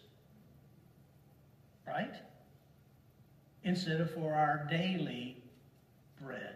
[1.86, 2.14] Right?
[3.64, 5.38] Instead of for our daily
[6.22, 6.56] bread.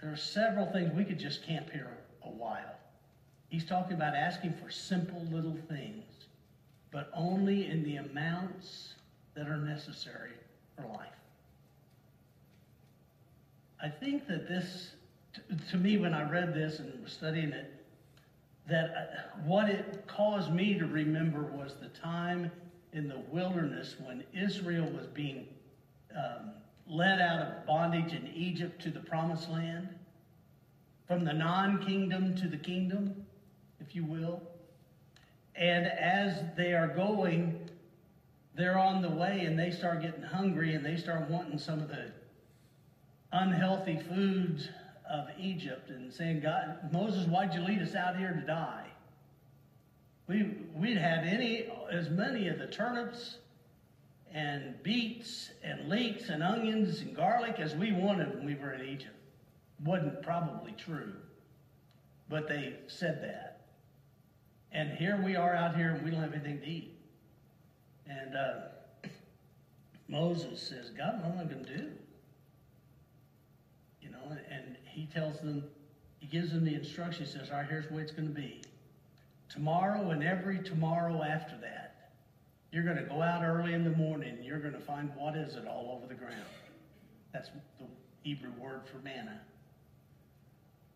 [0.00, 0.92] There are several things.
[0.94, 2.76] We could just camp here a while.
[3.48, 6.04] He's talking about asking for simple little things,
[6.94, 8.94] but only in the amounts
[9.34, 10.30] that are necessary
[10.76, 11.08] for life.
[13.82, 14.92] I think that this,
[15.72, 17.74] to me, when I read this and was studying it,
[18.68, 22.50] that uh, what it caused me to remember was the time
[22.92, 25.48] in the wilderness when Israel was being
[26.16, 26.52] um,
[26.88, 29.88] led out of bondage in Egypt to the promised land,
[31.08, 33.26] from the non kingdom to the kingdom,
[33.80, 34.40] if you will.
[35.56, 37.70] And as they are going,
[38.56, 41.88] they're on the way and they start getting hungry and they start wanting some of
[41.88, 42.10] the
[43.32, 44.68] unhealthy foods
[45.10, 48.86] of Egypt and saying, God, Moses, why'd you lead us out here to die?
[50.26, 53.36] We, we'd had any, as many of the turnips
[54.32, 58.88] and beets and leeks and onions and garlic as we wanted when we were in
[58.88, 59.14] Egypt.
[59.84, 61.14] Wasn't probably true,
[62.28, 63.53] but they said that.
[64.74, 66.98] And here we are out here and we don't have anything to eat.
[68.08, 69.08] And uh,
[70.08, 71.90] Moses says, God, what am I going to do?
[74.02, 75.64] You know, and he tells them,
[76.18, 77.24] he gives them the instruction.
[77.24, 78.62] He says, all right, here's the way it's going to be.
[79.48, 82.10] Tomorrow and every tomorrow after that,
[82.72, 85.54] you're going to go out early in the morning you're going to find what is
[85.54, 86.34] it all over the ground.
[87.32, 87.86] That's the
[88.22, 89.40] Hebrew word for manna.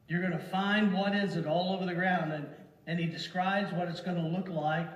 [0.08, 2.32] You're going to find what is it all over the ground.
[2.32, 2.46] And,
[2.88, 4.88] and he describes what it's going to look like.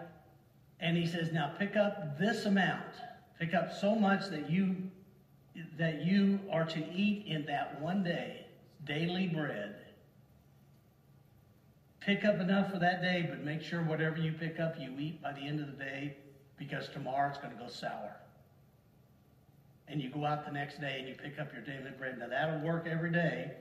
[0.81, 2.83] And he says, now pick up this amount.
[3.39, 4.75] Pick up so much that you
[5.79, 8.47] that you are to eat in that one day,
[8.87, 9.77] daily bread.
[12.01, 15.23] Pick up enough for that day, but make sure whatever you pick up, you eat
[15.23, 16.17] by the end of the day
[16.59, 18.17] because tomorrow it's going to go sour.
[19.89, 22.19] And you go out the next day and you pick up your daily bread.
[22.19, 23.53] Now that'll work every day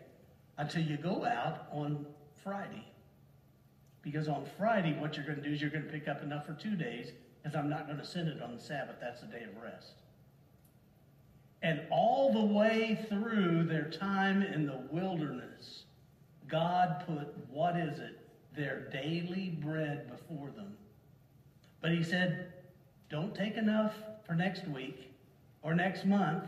[0.57, 2.05] until you go out on
[2.41, 2.85] Friday.
[4.03, 6.45] Because on Friday, what you're going to do is you're going to pick up enough
[6.45, 7.11] for two days,
[7.41, 8.95] because I'm not going to send it on the Sabbath.
[8.99, 9.93] That's the day of rest.
[11.61, 15.83] And all the way through their time in the wilderness,
[16.47, 18.19] God put, what is it?
[18.55, 20.75] Their daily bread before them.
[21.79, 22.53] But he said,
[23.09, 23.93] don't take enough
[24.25, 25.11] for next week
[25.61, 26.45] or next month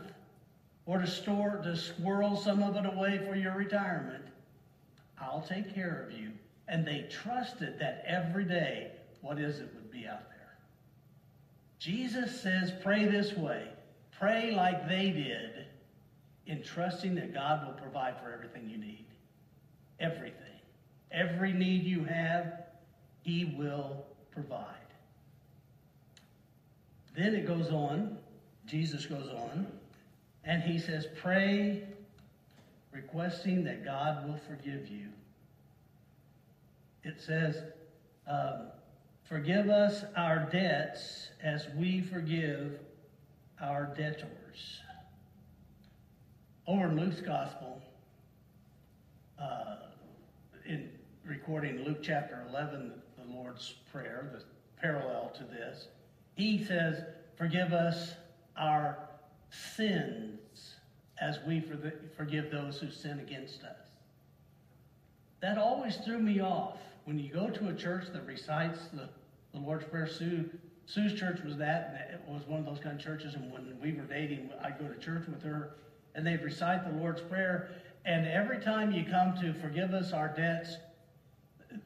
[0.86, 4.24] or to store, to squirrel some of it away for your retirement.
[5.20, 6.32] I'll take care of you.
[6.68, 10.56] And they trusted that every day, what is it would be out there.
[11.78, 13.68] Jesus says, pray this way.
[14.18, 15.66] Pray like they did
[16.46, 19.06] in trusting that God will provide for everything you need.
[20.00, 20.38] Everything.
[21.10, 22.64] Every need you have,
[23.22, 24.74] He will provide.
[27.16, 28.18] Then it goes on,
[28.66, 29.66] Jesus goes on,
[30.44, 31.84] and he says, Pray
[32.92, 35.08] requesting that God will forgive you
[37.04, 37.62] it says,
[38.26, 38.68] um,
[39.28, 42.78] Forgive us our debts as we forgive
[43.60, 44.80] our debtors.
[46.66, 47.80] Over in Luke's Gospel,
[49.40, 49.76] uh,
[50.66, 50.90] in
[51.24, 54.42] recording Luke chapter 11, the Lord's Prayer, the
[54.80, 55.88] parallel to this,
[56.34, 57.02] he says,
[57.36, 58.12] Forgive us
[58.56, 58.98] our
[59.50, 60.74] sins
[61.20, 61.62] as we
[62.16, 63.76] forgive those who sin against us.
[65.40, 66.78] That always threw me off.
[67.04, 69.08] When you go to a church that recites the,
[69.52, 70.48] the Lord's Prayer, Sue,
[70.86, 73.34] Sue's church was that, and it was one of those kind of churches.
[73.34, 75.76] And when we were dating, I'd go to church with her,
[76.14, 77.70] and they'd recite the Lord's Prayer.
[78.04, 80.76] And every time you come to forgive us our debts,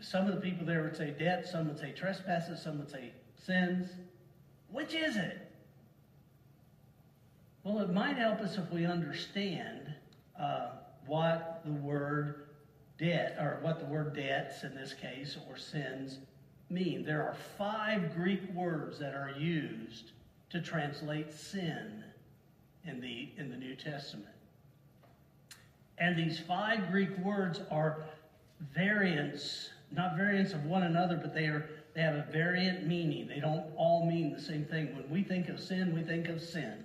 [0.00, 3.12] some of the people there would say debts, some would say trespasses, some would say
[3.44, 3.90] sins.
[4.70, 5.50] Which is it?
[7.64, 9.94] Well, it might help us if we understand
[10.38, 10.70] uh,
[11.06, 12.47] what the word
[12.98, 16.18] debt, or what the word debts in this case, or sins
[16.70, 17.04] mean.
[17.04, 20.12] There are five Greek words that are used
[20.50, 22.04] to translate sin
[22.84, 24.26] in the, in the New Testament.
[25.98, 28.04] And these five Greek words are
[28.74, 31.68] variants, not variants of one another, but they are
[31.98, 33.26] they have a variant meaning.
[33.26, 34.94] They don't all mean the same thing.
[34.94, 36.84] When we think of sin, we think of sin.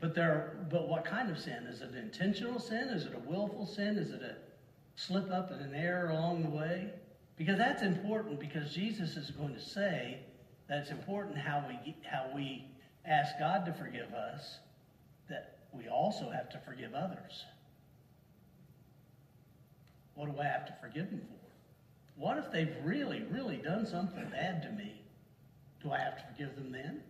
[0.00, 1.64] But there, but what kind of sin?
[1.68, 2.88] Is it intentional sin?
[2.88, 3.96] Is it a willful sin?
[3.98, 4.34] Is it a
[5.06, 6.90] slip up in an error along the way?
[7.36, 10.18] Because that's important because Jesus is going to say
[10.68, 12.66] that it's important how we how we
[13.06, 14.58] ask God to forgive us,
[15.28, 17.44] that we also have to forgive others.
[20.14, 22.22] What do I have to forgive them for?
[22.22, 25.00] What if they've really, really done something bad to me?
[25.82, 27.00] Do I have to forgive them then?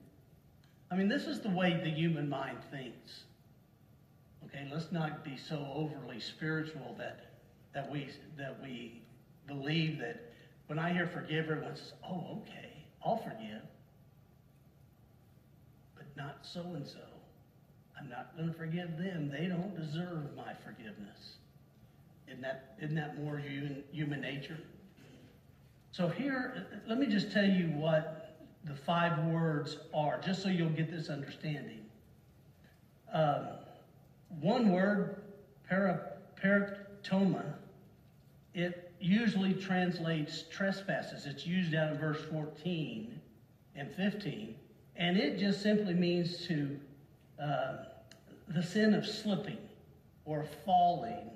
[0.92, 3.24] I mean, this is the way the human mind thinks.
[4.44, 7.29] Okay, let's not be so overly spiritual that
[7.74, 9.02] that we that we
[9.46, 10.32] believe that
[10.66, 13.62] when I hear forgive, everyone says, "Oh, okay, I'll forgive,"
[15.96, 16.98] but not so and so.
[17.98, 19.30] I'm not going to forgive them.
[19.30, 21.36] They don't deserve my forgiveness.
[22.26, 24.58] Isn't that isn't that more human human nature?
[25.92, 30.70] So here, let me just tell you what the five words are, just so you'll
[30.70, 31.80] get this understanding.
[33.12, 33.48] Um,
[34.40, 35.22] one word,
[35.68, 37.54] para, paraptoma,
[38.54, 41.26] it usually translates trespasses.
[41.26, 43.20] It's used out of verse 14
[43.76, 44.54] and 15,
[44.96, 46.78] and it just simply means to
[47.42, 47.76] uh,
[48.48, 49.58] the sin of slipping
[50.24, 51.30] or falling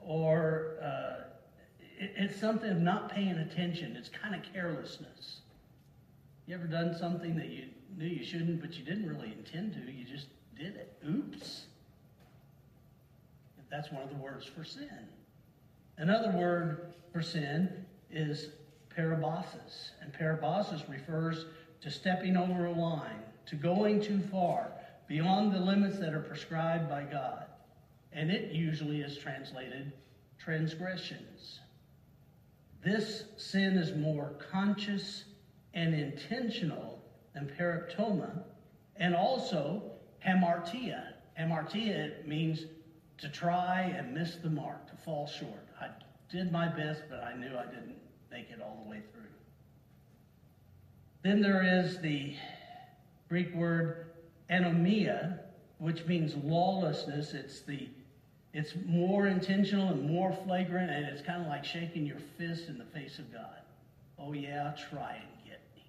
[0.00, 1.24] or uh,
[1.98, 3.96] it, it's something of not paying attention.
[3.96, 5.40] It's kind of carelessness.
[6.46, 7.64] You ever done something that you
[7.96, 9.90] knew you shouldn't, but you didn't really intend to?
[9.90, 10.26] You just
[10.58, 10.92] did it.
[11.08, 11.66] Oops.
[13.70, 15.08] That's one of the words for sin.
[15.96, 18.48] Another word for sin is
[18.96, 19.90] parabasis.
[20.00, 21.46] And parabasis refers
[21.80, 24.72] to stepping over a line, to going too far,
[25.06, 27.44] beyond the limits that are prescribed by God.
[28.12, 29.92] And it usually is translated
[30.38, 31.60] transgressions.
[32.84, 35.24] This sin is more conscious
[35.72, 37.02] and intentional
[37.34, 38.42] than paraptoma,
[38.96, 39.82] and also
[40.24, 41.14] hamartia.
[41.38, 42.66] Hamartia means
[43.18, 45.66] to try and miss the mark, to fall short.
[45.80, 45.88] I
[46.30, 47.96] did my best, but I knew I didn't
[48.30, 49.22] make it all the way through.
[51.22, 52.34] Then there is the
[53.28, 54.06] Greek word
[54.50, 55.38] anomia,
[55.78, 57.32] which means lawlessness.
[57.32, 57.88] It's the
[58.52, 62.78] it's more intentional and more flagrant, and it's kind of like shaking your fist in
[62.78, 63.62] the face of God.
[64.16, 65.82] Oh yeah, try and get me.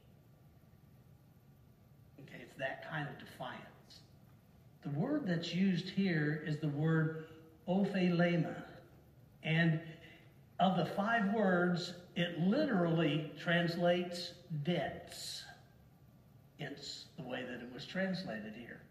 [2.22, 3.75] Okay, it's that kind of defiance.
[4.86, 7.26] The word that's used here is the word
[7.68, 8.56] ophelema.
[9.44, 9.80] And
[10.60, 14.34] of the five words, it literally translates
[14.64, 15.44] debts.
[16.60, 18.82] Hence the way that it was translated here.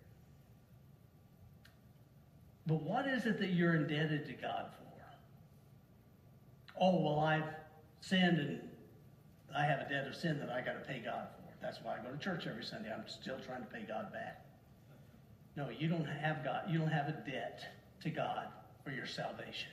[2.67, 4.85] But what is it that you're indebted to God for?
[6.81, 7.45] Oh, well, I've
[8.01, 8.61] sinned and
[9.57, 11.55] I have a debt of sin that I got to pay God for.
[11.63, 12.93] That's why I go to church every Sunday.
[12.93, 14.45] I'm still trying to pay God back.
[15.57, 16.63] No, you don't have God.
[16.69, 17.65] You don't have a debt
[18.03, 18.49] to God
[18.83, 19.71] for your salvation.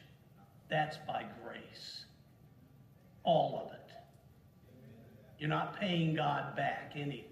[0.69, 2.05] That's by grace.
[3.23, 3.79] All of it.
[5.39, 7.25] You're not paying God back anything.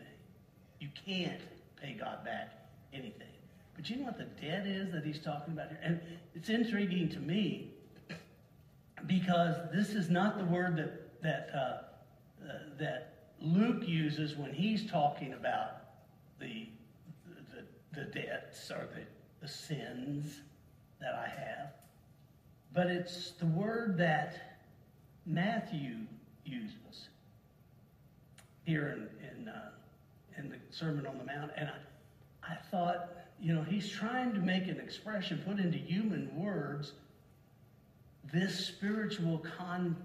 [0.79, 1.41] You can't
[1.81, 2.53] pay God back
[2.93, 3.27] anything.
[3.75, 5.79] But you know what the debt is that he's talking about here?
[5.83, 5.99] And
[6.35, 7.71] it's intriguing to me
[9.05, 14.89] because this is not the word that that uh, uh, that Luke uses when he's
[14.89, 15.71] talking about
[16.39, 16.67] the,
[17.99, 19.01] the, debts or the,
[19.41, 20.41] the sins
[20.99, 21.71] that I have.
[22.73, 24.59] But it's the word that
[25.25, 25.97] Matthew
[26.45, 27.09] uses
[28.65, 29.71] here in, in, uh,
[30.37, 31.51] in the Sermon on the Mount.
[31.57, 33.09] And I, I thought,
[33.41, 36.93] you know, he's trying to make an expression, put into human words,
[38.31, 39.95] this spiritual con,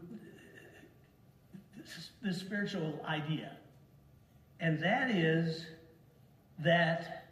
[1.76, 3.57] this, this spiritual idea.
[4.61, 5.66] And that is
[6.61, 7.24] that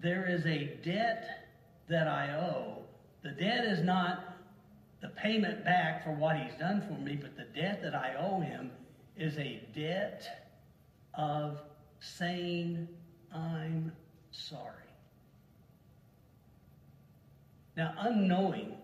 [0.00, 1.48] there is a debt
[1.88, 2.82] that I owe.
[3.22, 4.36] The debt is not
[5.00, 8.40] the payment back for what he's done for me, but the debt that I owe
[8.40, 8.70] him
[9.16, 10.26] is a debt
[11.14, 11.58] of
[12.00, 12.88] saying,
[13.34, 13.92] I'm
[14.30, 14.70] sorry.
[17.76, 18.74] Now, unknowing,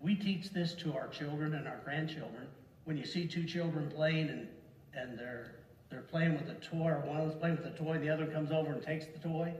[0.00, 2.46] we teach this to our children and our grandchildren.
[2.84, 4.48] When you see two children playing and,
[4.94, 5.56] and they're,
[5.90, 8.10] they're playing with a toy, or one of them's playing with a toy, and the
[8.10, 9.52] other comes over and takes the toy,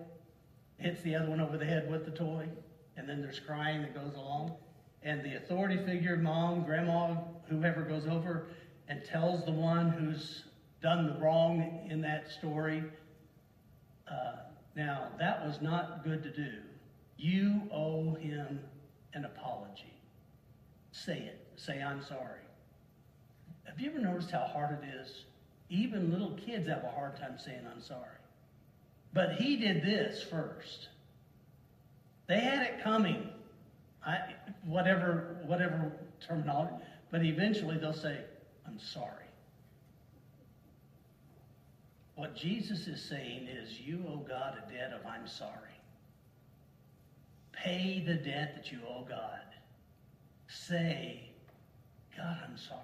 [0.78, 2.48] hits the other one over the head with the toy,
[2.96, 4.54] and then there's crying that goes along.
[5.02, 7.16] And the authority figure, mom, grandma,
[7.48, 8.48] whoever goes over
[8.88, 10.44] and tells the one who's
[10.82, 12.82] done the wrong in that story,
[14.10, 14.36] uh,
[14.76, 16.52] now that was not good to do.
[17.16, 18.60] You owe him
[19.14, 19.92] an apology.
[20.92, 21.46] Say it.
[21.56, 22.40] Say, I'm sorry.
[23.64, 25.24] Have you ever noticed how hard it is?
[25.68, 28.17] Even little kids have a hard time saying, I'm sorry.
[29.12, 30.88] But he did this first.
[32.26, 33.28] They had it coming.
[34.06, 34.34] I,
[34.64, 35.92] whatever, whatever
[36.26, 36.74] terminology,
[37.10, 38.20] but eventually they'll say,
[38.66, 39.24] I'm sorry.
[42.14, 45.52] What Jesus is saying is, you owe God a debt of I'm sorry.
[47.52, 49.40] Pay the debt that you owe God.
[50.48, 51.30] Say,
[52.16, 52.80] God, I'm sorry.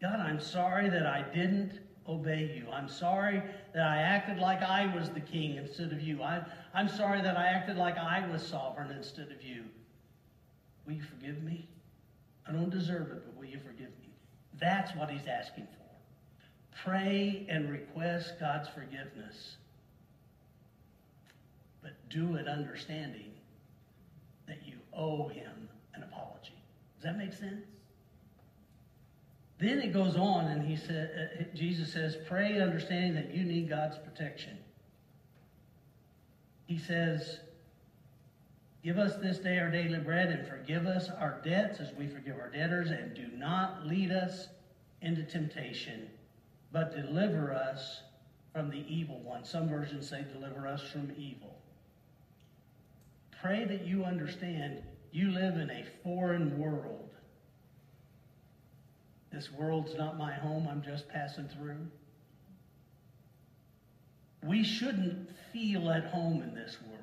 [0.00, 2.70] God, I'm sorry that I didn't obey you.
[2.72, 3.42] I'm sorry
[3.74, 6.22] that I acted like I was the king instead of you.
[6.22, 6.42] I,
[6.74, 9.64] I'm sorry that I acted like I was sovereign instead of you.
[10.86, 11.68] Will you forgive me?
[12.46, 14.12] I don't deserve it, but will you forgive me?
[14.58, 16.88] That's what he's asking for.
[16.88, 19.56] Pray and request God's forgiveness
[21.82, 23.32] but do it understanding
[24.46, 26.54] that you owe him an apology.
[26.96, 27.66] Does that make sense?
[29.62, 33.68] Then it goes on, and he said, uh, Jesus says, "Pray, understanding that you need
[33.68, 34.58] God's protection."
[36.66, 37.38] He says,
[38.82, 42.40] "Give us this day our daily bread, and forgive us our debts as we forgive
[42.40, 44.48] our debtors, and do not lead us
[45.00, 46.10] into temptation,
[46.72, 48.02] but deliver us
[48.52, 51.56] from the evil one." Some versions say, "Deliver us from evil."
[53.40, 54.82] Pray that you understand
[55.12, 57.01] you live in a foreign world.
[59.32, 61.86] This world's not my home, I'm just passing through.
[64.44, 66.98] We shouldn't feel at home in this world.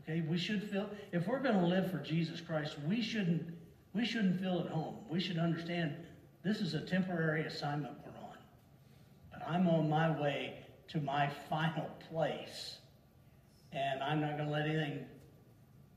[0.00, 3.54] Okay, we should feel if we're going to live for Jesus Christ, we shouldn't
[3.94, 4.96] we shouldn't feel at home.
[5.10, 5.96] We should understand
[6.44, 8.36] this is a temporary assignment we're on.
[9.32, 12.78] But I'm on my way to my final place
[13.72, 15.04] and I'm not going to let anything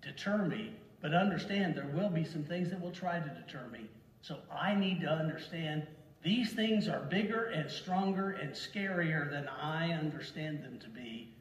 [0.02, 0.74] deter me.
[1.02, 3.90] But understand there will be some things that will try to deter me.
[4.22, 5.88] So I need to understand
[6.24, 11.34] these things are bigger and stronger and scarier than I understand them to be,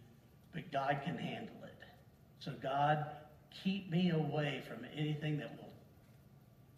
[0.54, 1.84] but God can handle it.
[2.38, 3.04] So, God,
[3.62, 5.68] keep me away from anything that will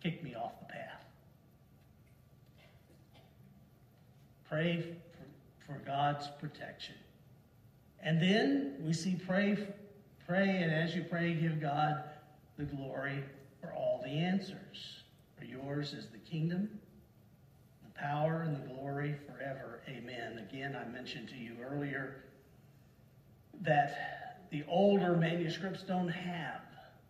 [0.03, 1.05] kick me off the path.
[4.49, 4.97] Pray
[5.67, 6.97] for, for God's protection.
[8.03, 9.57] And then we see pray,
[10.27, 12.03] pray, and as you pray, give God
[12.57, 13.23] the glory
[13.61, 15.03] for all the answers.
[15.39, 16.69] For yours is the kingdom,
[17.85, 19.81] the power, and the glory forever.
[19.89, 20.47] Amen.
[20.51, 22.25] Again, I mentioned to you earlier
[23.63, 26.61] that the older manuscripts don't have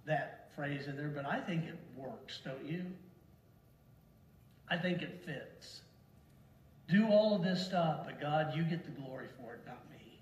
[0.06, 2.84] that phrase in there, but I think it works, don't you?
[4.68, 5.82] I think it fits.
[6.88, 10.20] Do all of this stuff, but God, you get the glory for it, not me.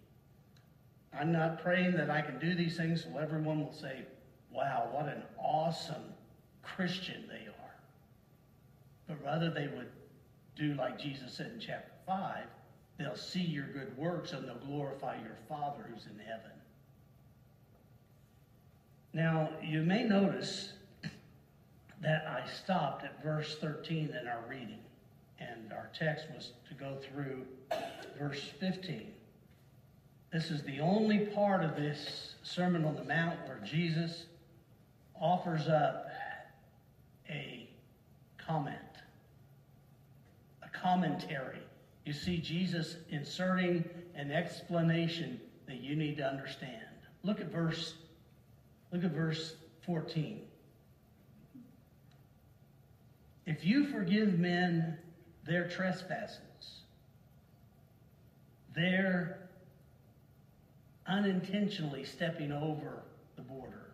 [1.12, 4.04] I'm not praying that I can do these things so everyone will say,
[4.52, 6.14] wow, what an awesome
[6.62, 7.74] Christian they are.
[9.08, 9.90] But rather they would
[10.56, 12.44] do like Jesus said in chapter 5,
[12.98, 16.50] they'll see your good works and they'll glorify your Father who's in heaven.
[19.12, 20.72] Now, you may notice
[22.00, 24.78] that I stopped at verse 13 in our reading,
[25.40, 27.44] and our text was to go through
[28.18, 29.12] verse 15.
[30.32, 34.26] This is the only part of this Sermon on the Mount where Jesus
[35.20, 36.08] offers up
[37.28, 37.68] a
[38.38, 38.76] comment,
[40.62, 41.60] a commentary.
[42.04, 46.74] You see Jesus inserting an explanation that you need to understand.
[47.22, 47.94] Look at verse
[48.92, 49.54] look at verse
[49.86, 50.40] 14.
[53.46, 54.98] If you forgive men
[55.44, 56.40] their trespasses,
[58.74, 59.48] they're
[61.06, 63.02] unintentionally stepping over
[63.36, 63.89] the border.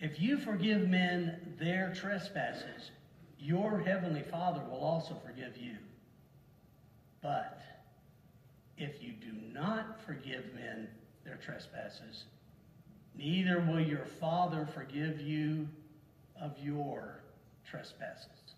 [0.00, 2.90] If you forgive men their trespasses,
[3.38, 5.76] your heavenly Father will also forgive you.
[7.22, 7.60] But
[8.78, 10.88] if you do not forgive men
[11.24, 12.24] their trespasses,
[13.14, 15.68] neither will your Father forgive you
[16.40, 17.20] of your
[17.68, 18.54] trespasses.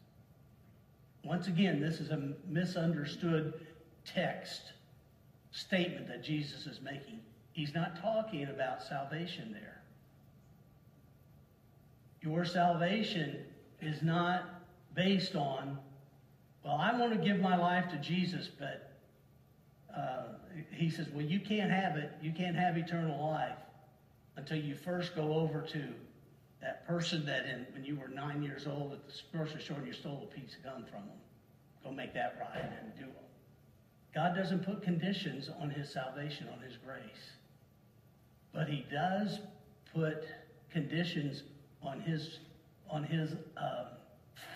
[1.24, 3.66] Once again, this is a misunderstood
[4.04, 4.72] text
[5.50, 7.20] statement that Jesus is making.
[7.52, 9.81] He's not talking about salvation there.
[12.22, 13.38] Your salvation
[13.80, 14.62] is not
[14.94, 15.76] based on,
[16.64, 18.92] well, I want to give my life to Jesus, but
[19.94, 20.22] uh,
[20.70, 22.12] he says, well, you can't have it.
[22.22, 23.58] You can't have eternal life
[24.36, 25.82] until you first go over to
[26.60, 29.86] that person that in, when you were nine years old at the grocery store and
[29.86, 31.18] you stole a piece of gum from them.
[31.82, 33.16] Go make that right and do it.
[34.14, 37.32] God doesn't put conditions on his salvation, on his grace.
[38.54, 39.40] But he does
[39.92, 40.24] put
[40.70, 41.42] conditions
[41.84, 42.38] on his,
[42.90, 43.86] on his um,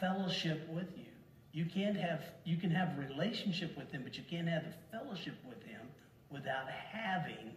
[0.01, 1.05] fellowship with you.
[1.53, 5.35] You can't have, you can have relationship with him, but you can't have the fellowship
[5.49, 5.81] with him
[6.31, 7.53] without having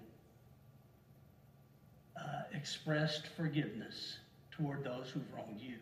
[2.17, 4.19] uh, expressed forgiveness
[4.51, 5.75] toward those who've wronged you.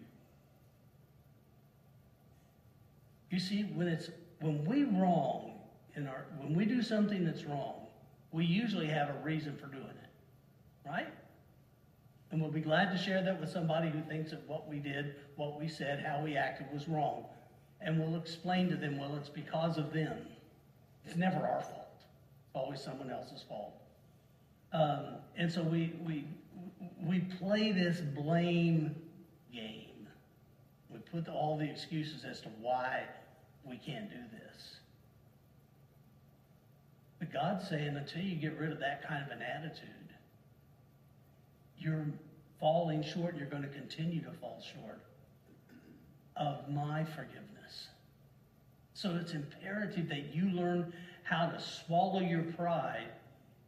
[3.29, 4.09] You see, when it's
[4.39, 5.53] when we wrong
[5.95, 7.87] in our when we do something that's wrong,
[8.31, 10.89] we usually have a reason for doing it.
[10.89, 11.07] Right?
[12.31, 15.15] And we'll be glad to share that with somebody who thinks that what we did,
[15.37, 17.25] what we said, how we acted was wrong.
[17.79, 20.17] And we'll explain to them, well, it's because of them.
[21.05, 21.87] It's never our fault.
[21.95, 22.05] It's
[22.53, 23.73] always someone else's fault.
[24.73, 26.25] Um, and so we, we,
[27.01, 28.95] we play this blame
[29.53, 30.07] game.
[30.89, 33.03] We put all the excuses as to why
[33.63, 34.75] we can't do this.
[37.19, 40.06] But God's saying until you get rid of that kind of an attitude,
[41.79, 42.05] you're
[42.59, 45.01] falling short, you're going to continue to fall short
[46.35, 47.87] of my forgiveness.
[48.93, 53.09] So it's imperative that you learn how to swallow your pride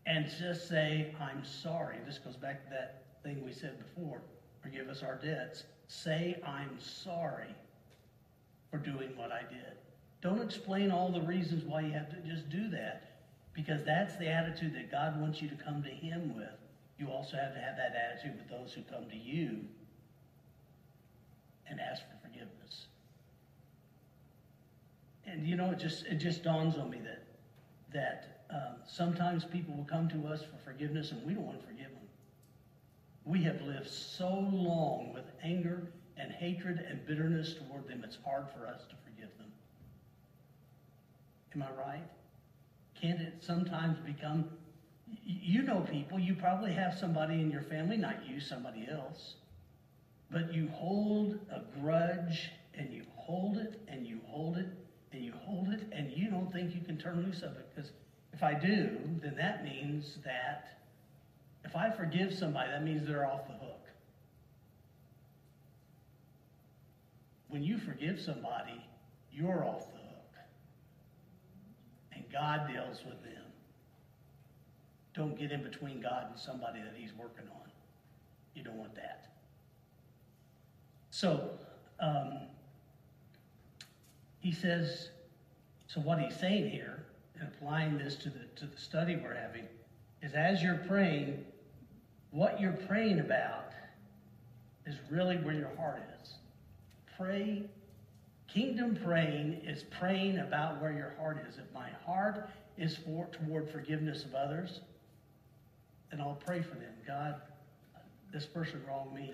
[0.05, 1.97] and just say, I'm sorry.
[2.05, 4.22] This goes back to that thing we said before
[4.62, 5.64] forgive us our debts.
[5.88, 7.55] Say, I'm sorry
[8.70, 9.78] for doing what I did.
[10.22, 13.22] Don't explain all the reasons why you have to just do that
[13.53, 16.47] because that's the attitude that God wants you to come to Him with.
[17.00, 19.62] You also have to have that attitude with those who come to you
[21.70, 22.88] and ask for forgiveness.
[25.26, 27.24] And you know, it just it just dawns on me that
[27.93, 31.66] that um, sometimes people will come to us for forgiveness and we don't want to
[31.66, 32.08] forgive them.
[33.24, 35.88] We have lived so long with anger
[36.18, 39.47] and hatred and bitterness toward them, it's hard for us to forgive them.
[41.56, 42.04] Am I right?
[43.00, 44.45] Can't it sometimes become
[45.26, 49.36] you know people, you probably have somebody in your family, not you, somebody else,
[50.32, 54.68] but you hold a grudge and you hold it and you hold it
[55.12, 57.68] and you hold it and you don't think you can turn loose of it.
[57.74, 57.91] Because
[58.34, 60.80] if I do, then that means that
[61.66, 63.86] if I forgive somebody, that means they're off the hook.
[67.49, 68.86] When you forgive somebody,
[69.32, 70.36] you're off the hook.
[72.14, 73.49] And God deals with them.
[75.14, 77.70] Don't get in between God and somebody that He's working on.
[78.53, 79.34] You don't want that.
[81.10, 81.49] So,
[81.99, 82.34] um,
[84.39, 85.10] he says,
[85.88, 87.03] so what he's saying here,
[87.39, 89.66] and applying this to the, to the study we're having,
[90.22, 91.45] is as you're praying,
[92.32, 93.72] what you're praying about
[94.86, 96.36] is really where your heart is.
[97.18, 97.64] Pray.
[98.47, 101.57] Kingdom praying is praying about where your heart is.
[101.57, 104.82] If my heart is for, toward forgiveness of others,
[106.12, 106.93] then I'll pray for them.
[107.05, 107.36] God,
[108.32, 109.34] this person wronged me.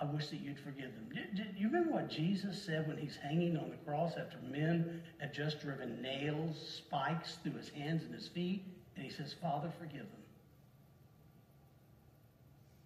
[0.00, 1.08] I wish that you'd forgive them.
[1.14, 5.02] Do, do, you remember what Jesus said when he's hanging on the cross after men
[5.18, 8.62] had just driven nails, spikes through his hands and his feet?
[8.94, 10.22] And he says, Father, forgive them.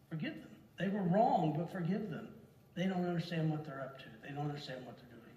[0.08, 0.50] Forgive them.
[0.78, 2.28] They were wrong, but forgive them.
[2.76, 4.04] They don't understand what they're up to.
[4.22, 5.36] They don't understand what they're doing.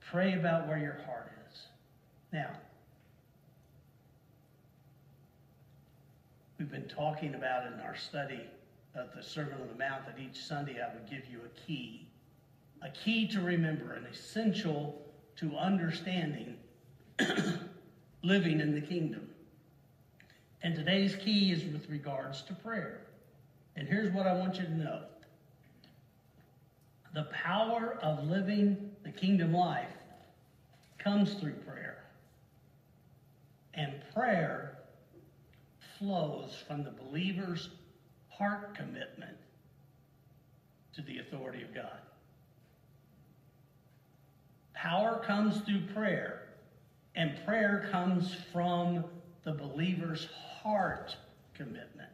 [0.00, 1.60] Pray about where your heart is.
[2.32, 2.50] Now,
[6.58, 8.40] We've been talking about in our study
[8.96, 12.08] of the Sermon on the Mount that each Sunday I would give you a key.
[12.82, 15.00] A key to remember, an essential
[15.36, 16.56] to understanding
[18.24, 19.28] living in the kingdom.
[20.64, 23.02] And today's key is with regards to prayer.
[23.76, 25.02] And here's what I want you to know
[27.14, 29.86] The power of living the kingdom life
[30.98, 32.02] comes through prayer.
[33.74, 34.77] And prayer
[35.98, 37.70] flows from the believer's
[38.28, 39.36] heart commitment
[40.94, 41.98] to the authority of God.
[44.74, 46.48] Power comes through prayer,
[47.16, 49.04] and prayer comes from
[49.44, 50.28] the believer's
[50.62, 51.16] heart
[51.54, 52.10] commitment,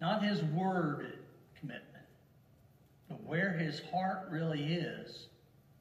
[0.00, 1.18] not his word
[1.58, 2.04] commitment,
[3.08, 5.28] but where his heart really is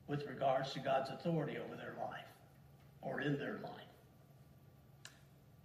[0.07, 2.25] with regards to God's authority over their life
[3.01, 3.71] or in their life.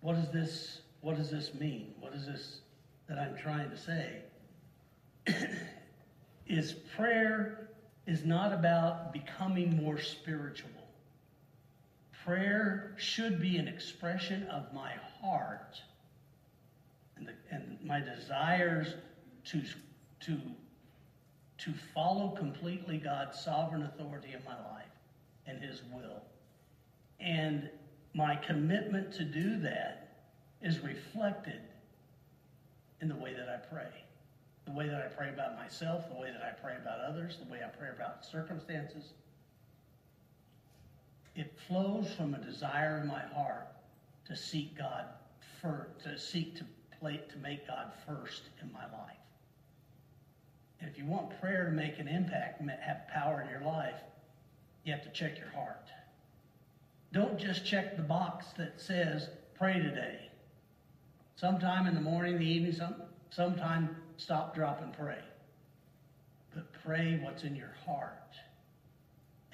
[0.00, 1.94] What does this what does this mean?
[2.00, 2.60] What is this
[3.08, 4.22] that I'm trying to say?
[6.46, 7.68] is prayer
[8.06, 10.70] is not about becoming more spiritual.
[12.24, 15.80] Prayer should be an expression of my heart
[17.16, 18.94] and, the, and my desires
[19.46, 19.62] to,
[20.20, 20.38] to,
[21.58, 24.84] to follow completely God's sovereign authority in my life
[25.46, 26.22] and His will.
[27.20, 27.68] And
[28.14, 30.07] my commitment to do that
[30.62, 31.60] is reflected
[33.00, 33.88] in the way that I pray
[34.68, 37.50] the way that I pray about myself, the way that I pray about others, the
[37.50, 39.12] way I pray about circumstances.
[41.34, 43.68] It flows from a desire in my heart
[44.26, 45.06] to seek God
[45.62, 46.64] first, to seek to
[47.00, 49.16] play, to make God first in my life.
[50.80, 54.00] And if you want prayer to make an impact, have power in your life,
[54.84, 55.88] you have to check your heart.
[57.12, 60.27] Don't just check the box that says pray today.
[61.38, 62.96] Sometime in the morning, the evening, some,
[63.30, 65.20] sometime stop, drop, and pray.
[66.52, 68.34] But pray what's in your heart.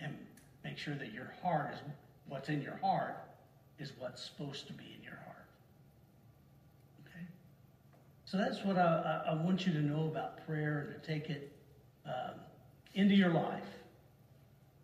[0.01, 0.17] And
[0.65, 1.81] make sure that your heart is
[2.27, 3.19] what's in your heart
[3.79, 5.45] is what's supposed to be in your heart.
[7.07, 7.27] Okay?
[8.25, 11.53] So that's what I, I, want you to know about prayer and to take it
[12.07, 12.41] um,
[12.95, 13.63] into your life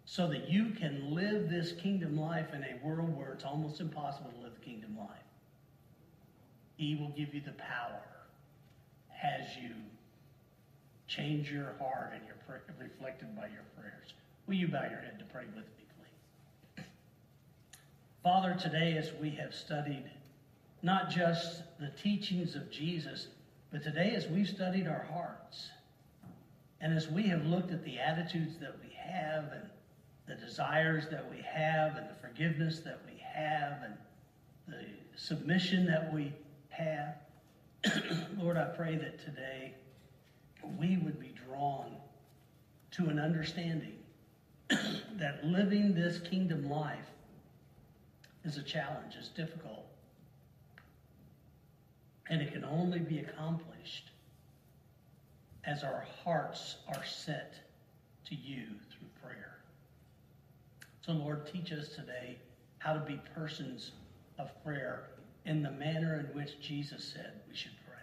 [0.05, 4.31] so that you can live this kingdom life in a world where it's almost impossible
[4.33, 5.30] to live the kingdom life.
[6.81, 8.01] He will give you the power
[9.23, 9.69] as you
[11.07, 14.15] change your heart and your prayer reflected by your prayers.
[14.47, 15.85] Will you bow your head to pray with me,
[16.75, 16.85] please?
[18.23, 20.11] Father, today as we have studied
[20.81, 23.27] not just the teachings of Jesus,
[23.71, 25.69] but today as we've studied our hearts,
[26.81, 29.69] and as we have looked at the attitudes that we have and
[30.27, 33.95] the desires that we have and the forgiveness that we have and
[34.67, 36.33] the submission that we
[36.71, 37.15] have,
[38.39, 39.75] Lord, I pray that today
[40.79, 41.97] we would be drawn
[42.93, 43.99] to an understanding
[44.69, 46.99] that living this kingdom life
[48.45, 49.87] is a challenge, it's difficult,
[52.29, 54.11] and it can only be accomplished
[55.65, 57.55] as our hearts are set
[58.27, 59.59] to you through prayer.
[61.05, 62.39] So, Lord, teach us today
[62.79, 63.93] how to be persons
[64.39, 65.11] of prayer
[65.51, 67.97] in the manner in which Jesus said we should pray.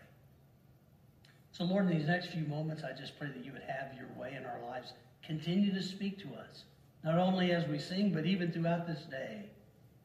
[1.53, 4.09] So, Lord, in these next few moments, I just pray that you would have your
[4.19, 4.91] way in our lives.
[5.23, 6.65] Continue to speak to us,
[7.05, 9.45] not only as we sing, but even throughout this day,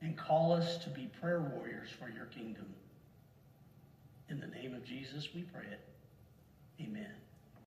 [0.00, 2.66] and call us to be prayer warriors for your kingdom.
[4.28, 5.80] In the name of Jesus, we pray it.
[6.80, 7.21] Amen.